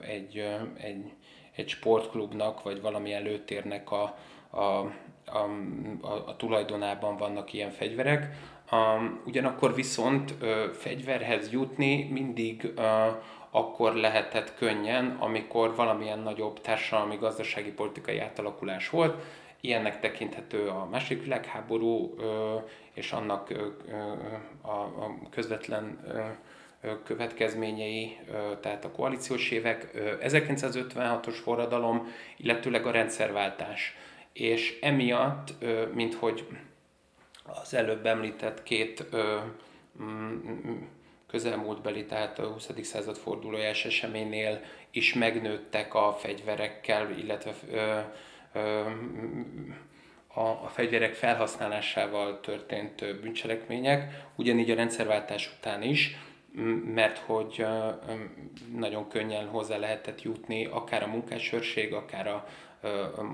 [0.00, 1.12] egy, egy,
[1.56, 4.16] egy sportklubnak, vagy valamilyen lőtérnek a,
[4.50, 5.48] a, a,
[6.00, 8.34] a, a tulajdonában vannak ilyen fegyverek.
[8.72, 12.82] Um, ugyanakkor viszont uh, fegyverhez jutni mindig uh,
[13.50, 19.22] akkor lehetett könnyen, amikor valamilyen nagyobb társadalmi, gazdasági, politikai átalakulás volt.
[19.60, 22.14] Ilyennek tekinthető a második világháború
[22.92, 23.52] és annak
[24.62, 25.98] a közvetlen
[27.04, 28.18] következményei,
[28.60, 29.90] tehát a koalíciós évek,
[30.22, 33.96] 1956-os forradalom, illetőleg a rendszerváltás.
[34.32, 35.54] És emiatt,
[35.94, 36.46] mint hogy
[37.42, 39.04] az előbb említett két
[41.26, 42.70] közelmúltbeli, tehát a 20.
[42.82, 44.60] század fordulójás eseménynél
[44.90, 47.54] is megnőttek a fegyverekkel, illetve
[50.34, 56.16] a, a fegyverek felhasználásával történt bűncselekmények, ugyanígy a rendszerváltás után is,
[56.94, 57.66] mert hogy
[58.76, 62.46] nagyon könnyen hozzá lehetett jutni akár a munkásőrség, akár a,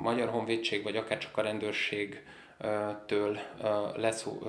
[0.03, 2.23] Magyar Honvédség, vagy akár csak a rendőrség
[3.07, 3.39] től
[3.97, 4.43] leszó,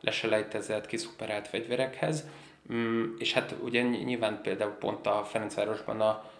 [0.00, 2.24] leselejtezett, kiszuperált fegyverekhez.
[2.72, 6.30] Mm, és hát ugye nyilván például pont a Ferencvárosban a,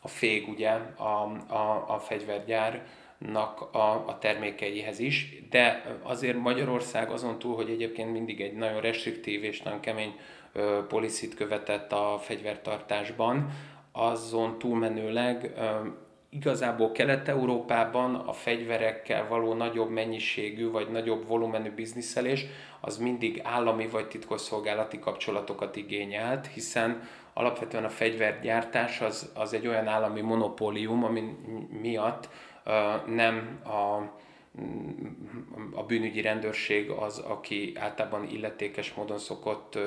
[0.00, 1.98] a fég, ugye, a, a, a
[3.20, 8.80] fegyvergyárnak a, a termékeihez is, de azért Magyarország azon túl, hogy egyébként mindig egy nagyon
[8.80, 10.14] restriktív és nagyon kemény
[10.52, 13.50] ö, policit követett a fegyvertartásban,
[13.92, 15.86] azon túlmenőleg ö,
[16.30, 22.46] igazából Kelet-Európában a fegyverekkel való nagyobb mennyiségű vagy nagyobb volumenű bizniszelés
[22.80, 27.02] az mindig állami vagy titkosszolgálati kapcsolatokat igényelt, hiszen
[27.32, 31.36] alapvetően a fegyvergyártás az, az egy olyan állami monopólium, ami
[31.80, 32.28] miatt
[33.06, 33.96] nem a,
[35.74, 39.78] a bűnügyi rendőrség az, aki általában illetékes módon szokott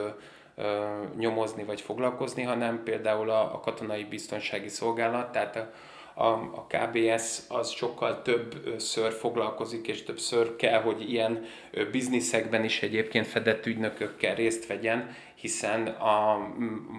[1.18, 5.72] nyomozni vagy foglalkozni, hanem például a, a katonai biztonsági szolgálat, tehát a,
[6.14, 11.46] a, a KBS az sokkal többször foglalkozik, és többször kell, hogy ilyen
[11.92, 16.32] bizniszekben is egyébként fedett ügynökökkel részt vegyen, hiszen a,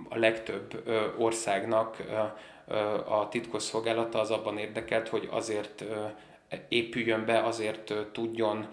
[0.08, 0.82] a legtöbb
[1.18, 1.96] országnak
[3.08, 5.84] a titkosszolgálata az abban érdekelt, hogy azért
[6.68, 8.66] épüljön be, azért tudjon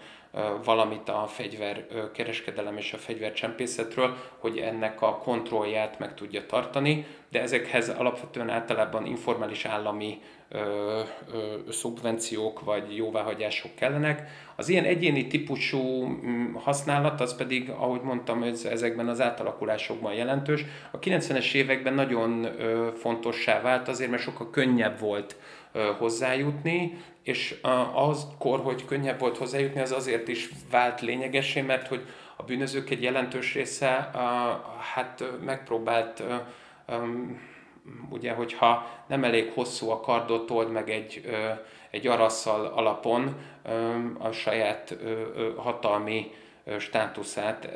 [0.64, 7.88] valamit a fegyverkereskedelem és a fegyvercsempészetről, hogy ennek a kontrollját meg tudja tartani, de ezekhez
[7.88, 11.00] alapvetően általában informális állami ö,
[11.68, 14.30] szubvenciók vagy jóváhagyások kellenek.
[14.56, 20.64] Az ilyen egyéni típusú mm, használat az pedig, ahogy mondtam, ez, ezekben az átalakulásokban jelentős.
[20.90, 25.36] A 90-es években nagyon ö, fontossá vált azért, mert sokkal könnyebb volt
[25.98, 27.60] hozzájutni, és
[27.92, 32.06] azkor, hogy könnyebb volt hozzájutni, az azért is vált lényegesé, mert hogy
[32.36, 34.10] a bűnözők egy jelentős része
[34.94, 36.22] hát megpróbált
[38.10, 41.24] ugye, hogyha nem elég hosszú a kardot, old meg egy,
[41.90, 43.36] egy arasszal alapon
[44.18, 44.96] a saját
[45.56, 46.30] hatalmi
[46.78, 47.68] státuszát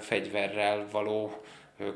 [0.00, 1.42] fegyverrel való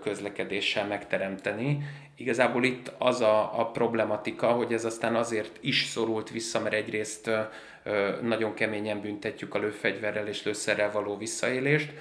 [0.03, 1.83] közlekedéssel megteremteni.
[2.21, 7.31] Igazából itt az a, a problematika, hogy ez aztán azért is szorult vissza, mert egyrészt
[8.23, 11.93] nagyon keményen büntetjük a lőfegyverrel és lőszerrel való visszaélést.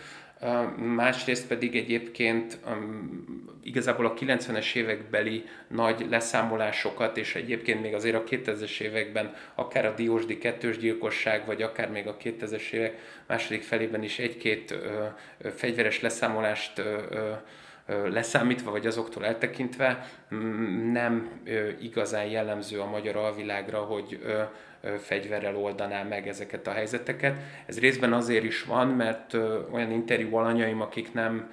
[0.77, 2.59] Másrészt pedig egyébként
[3.63, 9.93] igazából a 90-es évekbeli nagy leszámolásokat, és egyébként még azért a 2000-es években akár a
[9.93, 14.75] Diósdi kettős gyilkosság, vagy akár még a 2000-es évek második felében is egy-két
[15.55, 16.81] fegyveres leszámolást
[18.09, 20.09] leszámítva, vagy azoktól eltekintve
[20.91, 21.29] nem
[21.81, 24.19] igazán jellemző a magyar alvilágra, hogy
[24.99, 27.37] fegyverrel oldaná meg ezeket a helyzeteket.
[27.65, 29.33] Ez részben azért is van, mert
[29.71, 31.51] olyan interjú alanyaim, akik nem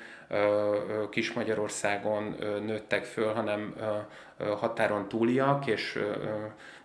[1.10, 3.74] Kis Magyarországon nőttek föl, hanem
[4.38, 5.98] határon túliak, és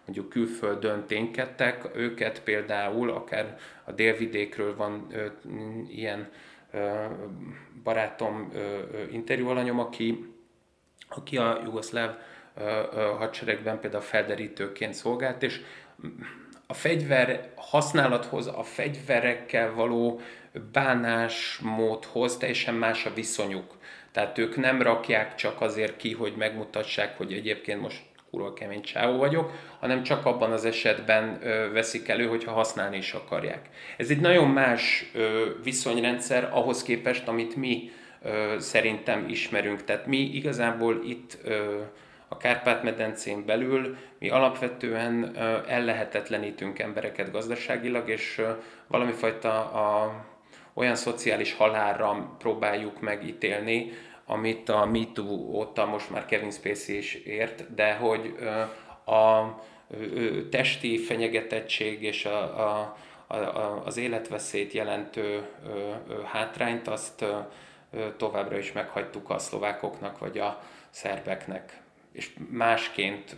[0.05, 5.07] mondjuk külföldön ténykedtek, őket például akár a délvidékről van
[5.89, 6.29] ilyen
[7.83, 8.51] barátom
[9.11, 10.33] interjú alanyom, aki,
[11.09, 12.17] aki a jugoszláv
[13.17, 15.61] hadseregben például felderítőként szolgált, és
[16.67, 20.21] a fegyver használathoz, a fegyverekkel való
[20.71, 23.77] bánásmódhoz teljesen más a viszonyuk.
[24.11, 28.01] Tehát ők nem rakják csak azért ki, hogy megmutassák, hogy egyébként most
[28.31, 33.13] kurva kemény csávó vagyok, hanem csak abban az esetben ö, veszik elő, hogyha használni is
[33.13, 33.69] akarják.
[33.97, 39.83] Ez egy nagyon más ö, viszonyrendszer ahhoz képest, amit mi ö, szerintem ismerünk.
[39.83, 41.79] Tehát mi igazából itt ö,
[42.27, 48.41] a Kárpát-medencén belül mi alapvetően ellehetetlenítünk embereket gazdaságilag, és
[48.87, 50.13] valami fajta a,
[50.73, 53.91] olyan szociális halálra próbáljuk megítélni,
[54.31, 58.35] amit a MeToo óta most már Kevin Spacey is ért, de hogy
[59.05, 59.41] a
[60.49, 62.95] testi fenyegetettség és a, a,
[63.27, 65.45] a, az életveszélyt jelentő
[66.25, 67.25] hátrányt azt
[68.17, 73.35] továbbra is meghagytuk a szlovákoknak vagy a szerbeknek és másként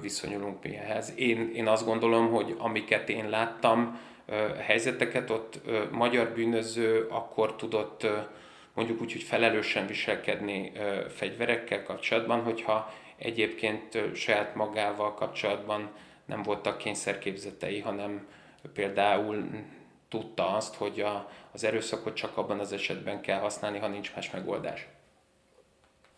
[0.00, 1.12] viszonyulunk mi ehhez.
[1.16, 3.98] Én, én azt gondolom, hogy amiket én láttam,
[4.66, 8.06] helyzeteket ott magyar bűnöző akkor tudott
[8.74, 10.72] mondjuk úgy, hogy felelősen viselkedni
[11.08, 15.90] fegyverekkel kapcsolatban, hogyha egyébként saját magával kapcsolatban
[16.24, 18.28] nem voltak kényszerképzetei, hanem
[18.72, 19.64] például
[20.08, 24.30] tudta azt, hogy a, az erőszakot csak abban az esetben kell használni, ha nincs más
[24.30, 24.86] megoldás.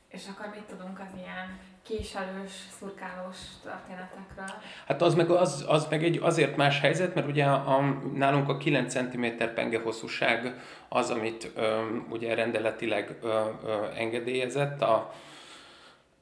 [0.08, 4.60] És akkor mit tudunk az ilyen késelős, szurkálós történetekről?
[4.86, 7.80] Hát az meg, az, az meg egy azért más helyzet, mert ugye a, a,
[8.14, 13.28] nálunk a 9 cm penge hosszúság az, amit ö, ugye rendeletileg ö,
[13.66, 15.12] ö, engedélyezett a,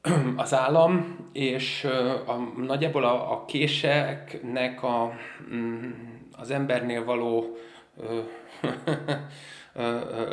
[0.37, 1.85] az állam, és
[2.27, 5.13] a, nagyjából a, a késeknek a,
[5.55, 5.91] mm,
[6.33, 7.57] az embernél való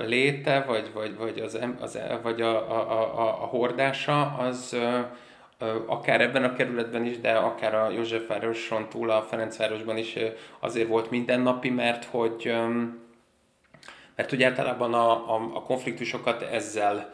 [0.05, 4.77] léte, vagy, vagy, vagy, az, az, vagy a, a, a, a hordása, az
[5.85, 10.15] akár ebben a kerületben is, de akár a Józsefvároson túl a Ferencvárosban is
[10.59, 12.53] azért volt mindennapi, mert hogy
[14.15, 17.13] mert ugye általában a, a, a konfliktusokat ezzel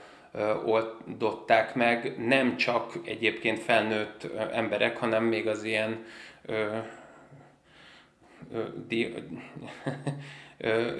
[0.65, 6.05] oldották meg, nem csak egyébként felnőtt emberek, hanem még az ilyen
[6.45, 6.77] ö,
[8.53, 9.13] ö, di,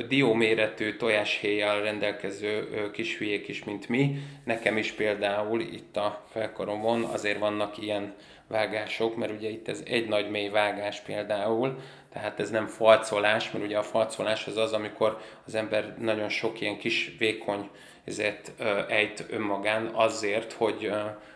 [0.08, 4.18] dióméretű tojáshéjjal rendelkező kis hülyék is, mint mi.
[4.44, 8.14] Nekem is például itt a felkaromon azért vannak ilyen
[8.48, 11.80] vágások, mert ugye itt ez egy nagy mély vágás például,
[12.14, 16.62] tehát ez nem falcolás, mert ugye a falcolás az az, amikor az ember nagyon sok
[16.62, 17.70] ilyen kis vékony
[18.04, 18.52] ezért
[18.88, 20.92] ejt önmagán azért, hogy,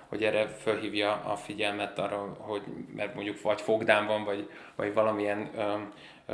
[0.08, 2.62] hogy erre felhívja a figyelmet arra, hogy
[2.96, 5.52] mert mondjuk vagy fogdán van, vagy, vagy valamilyen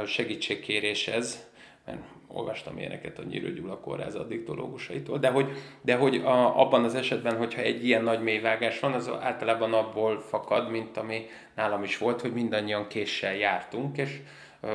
[0.05, 1.51] segítségkérés ez,
[1.85, 6.95] mert olvastam ilyeneket a Nyírő Gyula kórház addiktológusaitól, de hogy, de hogy a, abban az
[6.95, 11.25] esetben, hogyha egy ilyen nagy mélyvágás van, az általában abból fakad, mint ami
[11.55, 14.19] nálam is volt, hogy mindannyian késsel jártunk, és
[14.61, 14.67] ö,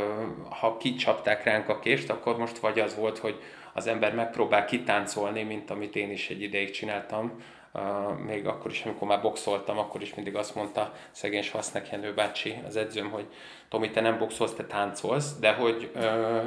[0.61, 3.41] ha kicsapták ránk a kést, akkor most vagy az volt, hogy
[3.73, 7.33] az ember megpróbál kitáncolni, mint amit én is egy ideig csináltam,
[7.73, 12.15] Uh, még akkor is, amikor már boxoltam, akkor is mindig azt mondta szegény Svasznek Jenő
[12.15, 13.27] bácsi, az edzőm, hogy
[13.69, 16.03] Tomi, te nem boxolsz, te táncolsz, de hogy, uh,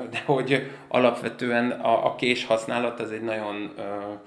[0.09, 4.19] de hogy alapvetően a, a kés használat az egy nagyon uh,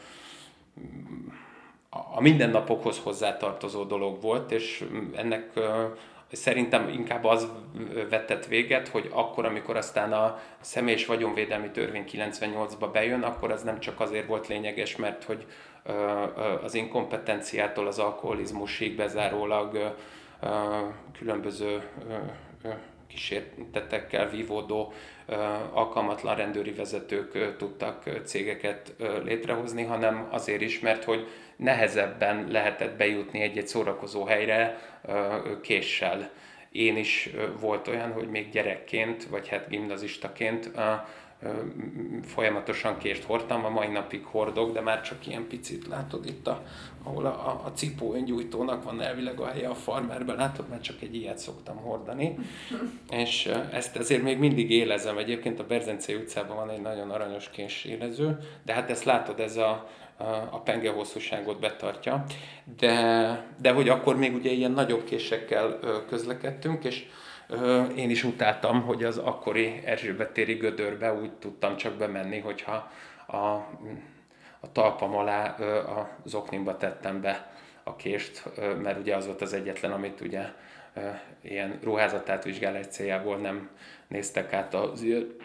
[2.14, 4.84] a mindennapokhoz hozzátartozó dolog volt, és
[5.14, 5.53] ennek
[6.33, 7.49] szerintem inkább az
[8.11, 13.81] vetett véget, hogy akkor, amikor aztán a személyes vagyonvédelmi törvény 98-ba bejön, akkor az nem
[13.81, 15.47] csak azért volt lényeges, mert hogy
[16.62, 19.95] az inkompetenciától az alkoholizmusig bezárólag
[21.18, 21.83] különböző
[23.15, 24.93] kísértetekkel vívódó
[25.73, 28.95] alkalmatlan rendőri vezetők tudtak cégeket
[29.25, 34.79] létrehozni, hanem azért is, mert hogy nehezebben lehetett bejutni egy-egy szórakozó helyre
[35.62, 36.31] késsel.
[36.73, 40.71] Én is volt olyan, hogy még gyerekként, vagy hát gimnazistaként
[42.24, 46.62] folyamatosan kést hordtam, a mai napig hordok, de már csak ilyen picit, látod itt, a,
[47.03, 51.03] ahol a, a, a cipó öngyújtónak van elvileg a helye a farmerben, látod, mert csak
[51.03, 52.39] egy ilyet szoktam hordani,
[53.11, 55.18] és ezt ezért még mindig élezem.
[55.18, 57.51] Egyébként a Berzencé utcában van egy nagyon aranyos
[57.85, 59.89] élező, de hát ezt látod, ez a,
[60.51, 62.24] a penge hosszúságot betartja,
[62.78, 65.78] de, de hogy akkor még ugye ilyen nagyobb késekkel
[66.09, 67.07] közlekedtünk, és
[67.96, 72.90] én is utáltam, hogy az akkori Erzsébet téri gödörbe úgy tudtam csak bemenni, hogyha
[73.26, 73.36] a,
[74.61, 75.46] a talpam alá
[75.78, 77.52] a zoknimba tettem be
[77.82, 78.42] a kést,
[78.82, 80.42] mert ugye az volt az egyetlen, amit ugye
[81.42, 83.70] ilyen ruházatát vizsgálás céljából nem
[84.09, 85.36] néztek át az ilyen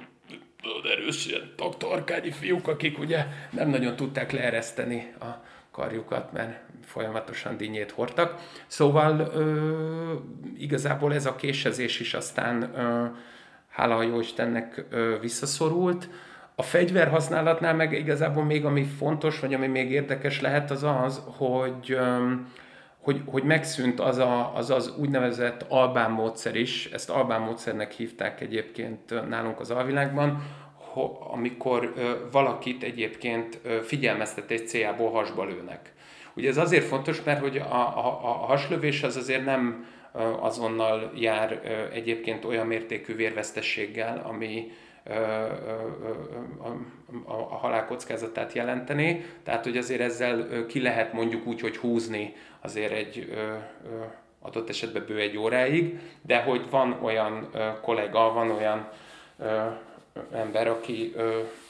[0.92, 5.26] erős ilyen tarkányi fiúk, akik ugye nem nagyon tudták leereszteni a
[5.72, 6.60] karjukat, mert
[6.90, 8.36] folyamatosan dinnyét hordtak.
[8.68, 10.14] Szóval ö,
[10.58, 13.06] igazából ez a késezés is aztán, ö,
[13.70, 14.20] hála a jó
[14.90, 16.10] ö, visszaszorult.
[16.56, 21.22] A fegyver használatnál meg igazából még ami fontos, vagy ami még érdekes lehet, az az,
[21.38, 22.34] hogy ö,
[23.00, 28.42] hogy, hogy megszűnt az, a, az az úgynevezett albán módszer is, ezt albán módszernek hívták
[28.42, 30.44] egyébként nálunk az alvilágban,
[31.34, 31.94] amikor
[32.32, 35.94] valakit egyébként figyelmeztetés céljából hasba lőnek.
[36.40, 39.86] Ugye ez azért fontos, mert hogy a, a, a haslövés az azért nem
[40.40, 41.62] azonnal jár
[41.94, 44.72] egyébként olyan mértékű vérvesztességgel, ami
[47.26, 49.26] a, a halálkockázatát jelenteni.
[49.44, 53.34] Tehát, hogy azért ezzel ki lehet mondjuk úgy, hogy húzni azért egy
[54.40, 57.50] adott esetben bő egy óráig, de hogy van olyan
[57.82, 58.90] kollega, van olyan
[60.32, 61.16] ember, aki,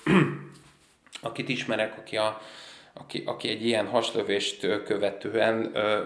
[1.21, 2.41] akit ismerek, aki a
[2.93, 5.55] aki, aki egy ilyen haslövést követően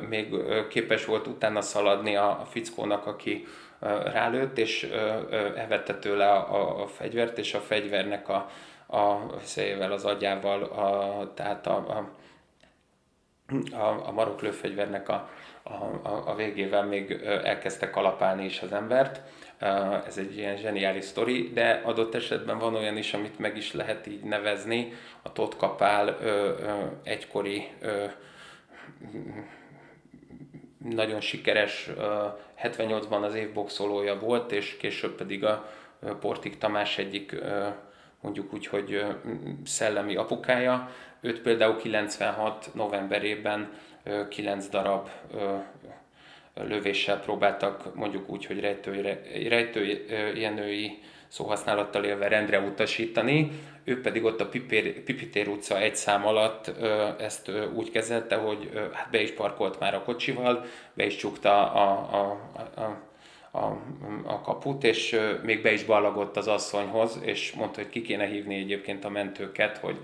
[0.10, 0.36] még
[0.70, 3.46] képes volt utána szaladni a, a fickónak, aki
[4.04, 4.84] rálőtt, és
[5.56, 8.50] evette tőle a, a fegyvert, és a fegyvernek a,
[8.98, 12.10] a széjével, az agyával, a, tehát a, a,
[13.76, 15.30] a, a maroklőfegyvernek a,
[15.64, 17.12] a, a végével még
[17.44, 19.22] elkezdte kalapálni is az embert.
[20.06, 24.08] Ez egy ilyen zseniális sztori, de adott esetben van olyan is, amit meg is lehet
[24.08, 24.94] így nevezni.
[25.22, 26.18] A Todd Kapál
[27.04, 27.68] egykori
[30.78, 31.90] nagyon sikeres
[32.64, 35.70] 78-ban az év boxolója volt, és később pedig a
[36.20, 37.36] Portik Tamás egyik
[38.22, 39.06] mondjuk úgy, hogy
[39.66, 40.90] szellemi apukája.
[41.22, 43.72] Őt például 96 novemberében
[44.30, 45.10] 9 darab
[46.54, 53.52] lövéssel próbáltak mondjuk úgy, hogy rejtő, rejtőjenői szóhasználattal élve rendre utasítani,
[53.84, 56.72] ő pedig ott a Pipér, Pipitér utca egy szám alatt
[57.20, 62.10] ezt úgy kezelte, hogy hát be is parkolt már a kocsival, be is csukta a,
[62.20, 62.82] a, a,
[63.58, 63.82] a,
[64.24, 68.56] a kaput, és még be is ballagott az asszonyhoz, és mondta, hogy ki kéne hívni
[68.56, 69.98] egyébként a mentőket, hogy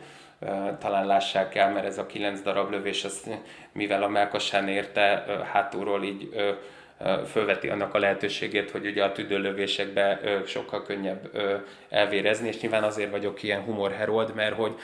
[0.79, 3.29] talán lássák el, mert ez a kilenc darab lövés, az,
[3.71, 6.29] mivel a melkasán érte hátulról így
[7.27, 11.29] fölveti annak a lehetőségét, hogy ugye a tüdőlövésekbe sokkal könnyebb
[11.89, 14.75] elvérezni, és nyilván azért vagyok ilyen humorherold, mert hogy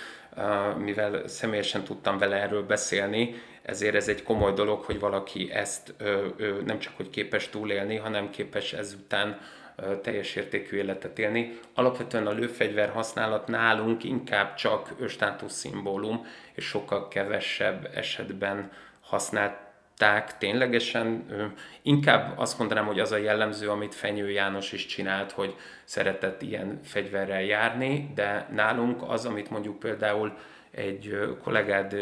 [0.77, 5.93] mivel személyesen tudtam vele erről beszélni, ezért ez egy komoly dolog, hogy valaki ezt
[6.65, 9.39] nem csak hogy képes túlélni, hanem képes ezután
[10.01, 11.59] teljes értékű életet élni.
[11.73, 18.71] Alapvetően a lőfegyver használat nálunk inkább csak státuszszimbólum, és sokkal kevesebb esetben
[19.01, 21.25] használták ténylegesen.
[21.81, 26.79] Inkább azt mondanám, hogy az a jellemző, amit Fenyő János is csinált, hogy szeretett ilyen
[26.83, 30.37] fegyverrel járni, de nálunk az, amit mondjuk például
[30.71, 31.95] egy kollégád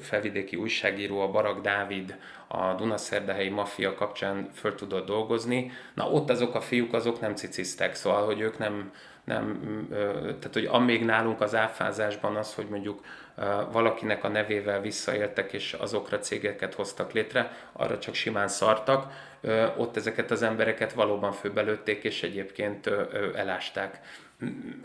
[0.00, 2.16] felvidéki újságíró, a Barak Dávid
[2.48, 5.70] a Dunaszerdahelyi maffia kapcsán föl tudott dolgozni.
[5.94, 8.92] Na ott azok a fiúk, azok nem ciciztek, szóval, hogy ők nem,
[9.24, 9.60] nem
[10.24, 13.00] tehát hogy amíg nálunk az áfázásban az, hogy mondjuk
[13.72, 19.12] valakinek a nevével visszaéltek és azokra cégeket hoztak létre, arra csak simán szartak,
[19.76, 22.90] ott ezeket az embereket valóban főbelőtték és egyébként
[23.34, 24.00] elásták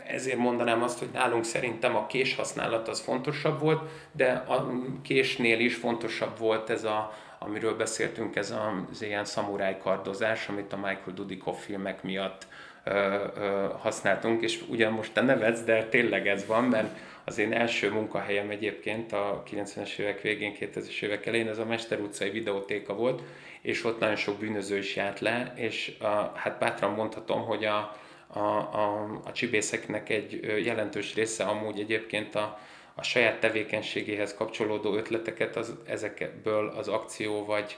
[0.06, 4.70] ezért mondanám azt, hogy nálunk szerintem a kés használat az fontosabb volt, de a
[5.02, 7.12] késnél is fontosabb volt ez a,
[7.44, 8.54] amiről beszéltünk, ez
[8.90, 12.46] az ilyen szamuráj kardozás, amit a Michael Dudikoff filmek miatt
[12.84, 17.52] ö, ö, használtunk, és ugyan most te nevetsz, de tényleg ez van, mert az én
[17.52, 22.94] első munkahelyem egyébként a 90-es évek végén, 2000-es évek elején, ez a Mester utcai videótéka
[22.94, 23.22] volt,
[23.60, 27.96] és ott nagyon sok bűnöző is járt le, és a, hát bátran mondhatom, hogy a,
[28.26, 32.58] a, a, a csibészeknek egy jelentős része amúgy egyébként a,
[32.94, 37.76] a saját tevékenységéhez kapcsolódó ötleteket az, ezekből az akció vagy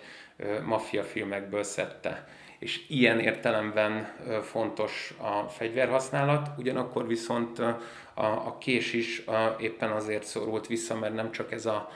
[0.65, 2.29] maffia filmekből szedte.
[2.59, 4.13] és ilyen értelemben
[4.43, 7.81] fontos a fegyverhasználat, ugyanakkor viszont a,
[8.23, 11.91] a kés is a, éppen azért szorult vissza, mert nem csak ez a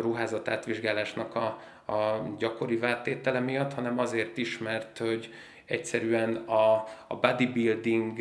[0.00, 1.44] ruházat átvizsgálásnak a,
[1.92, 5.32] a gyakori váltétele miatt, hanem azért is, mert hogy
[5.66, 6.72] egyszerűen a,
[7.06, 8.20] a bodybuilding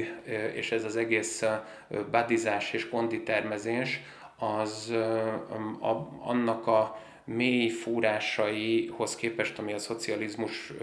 [0.53, 1.43] és ez az egész
[2.11, 4.01] badizás és konditermezés
[4.37, 4.93] az
[5.79, 10.73] a, annak a mély fúrásaihoz képest, ami a szocializmus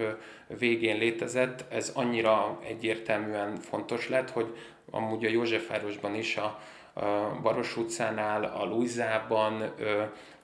[0.58, 4.56] végén létezett, ez annyira egyértelműen fontos lett, hogy
[4.90, 6.60] amúgy a Józsefvárosban is a,
[6.92, 9.74] a Baros utcánál, a Luizában,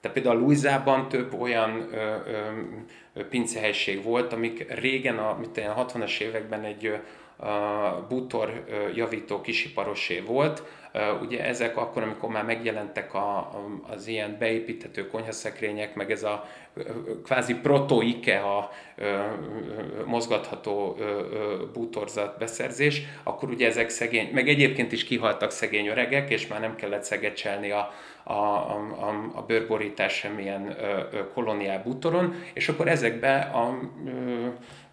[0.01, 2.15] de például a Luizában több olyan ö,
[3.13, 6.99] ö, pincehelység volt, amik régen a, a 60-as években egy
[7.39, 8.63] a bútor
[8.95, 10.63] javító kisiparosé volt.
[11.21, 13.51] Ugye ezek akkor, amikor már megjelentek a,
[13.89, 16.45] az ilyen beépíthető konyhaszekrények, meg ez a
[17.23, 18.71] kvázi proto-IKEA
[20.05, 20.97] mozgatható
[21.73, 26.75] bútorzat beszerzés, akkor ugye ezek szegény, meg egyébként is kihaltak szegény öregek, és már nem
[26.75, 27.93] kellett szegecselni a,
[28.29, 30.75] a, a, a bőrborítás semmilyen
[31.33, 33.79] koloniál bútoron, és akkor ezekbe a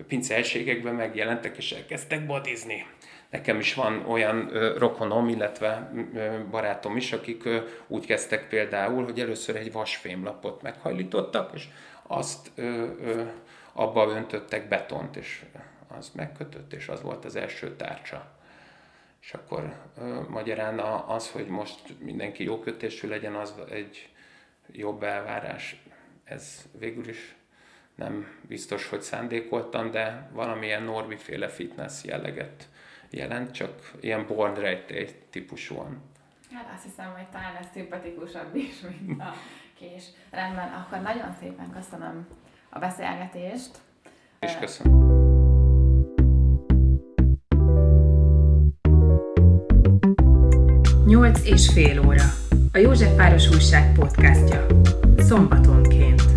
[0.08, 2.86] pincehelységekben megjelentek, és elkezdtek badizni.
[3.30, 9.04] Nekem is van olyan ö, rokonom, illetve ö, barátom is, akik ö, úgy kezdtek például,
[9.04, 11.68] hogy először egy vasfémlapot meghajlítottak, és
[12.02, 12.62] azt ö,
[13.04, 13.22] ö,
[13.72, 15.44] abba öntöttek betont, és
[15.98, 18.35] az megkötött, és az volt az első tárcsa.
[19.26, 19.76] És akkor
[20.28, 20.78] magyarán
[21.08, 24.08] az, hogy most mindenki jó kötésű legyen, az egy
[24.72, 25.82] jobb elvárás.
[26.24, 27.36] Ez végül is
[27.94, 32.68] nem biztos, hogy szándékoltam, de valamilyen normiféle fitness jelleget
[33.10, 36.02] jelent, csak ilyen born ready típusúan.
[36.52, 39.34] Hát azt hiszem, hogy talán ez szimpatikusabb is, mint a
[39.78, 40.04] kés.
[40.30, 42.28] Rendben, akkor nagyon szépen köszönöm
[42.68, 43.78] a beszélgetést.
[44.40, 45.25] És köszönöm.
[51.16, 52.24] Nyolc és fél óra.
[52.72, 54.66] A József Város Újság podcastja.
[55.18, 56.35] Szombatonként.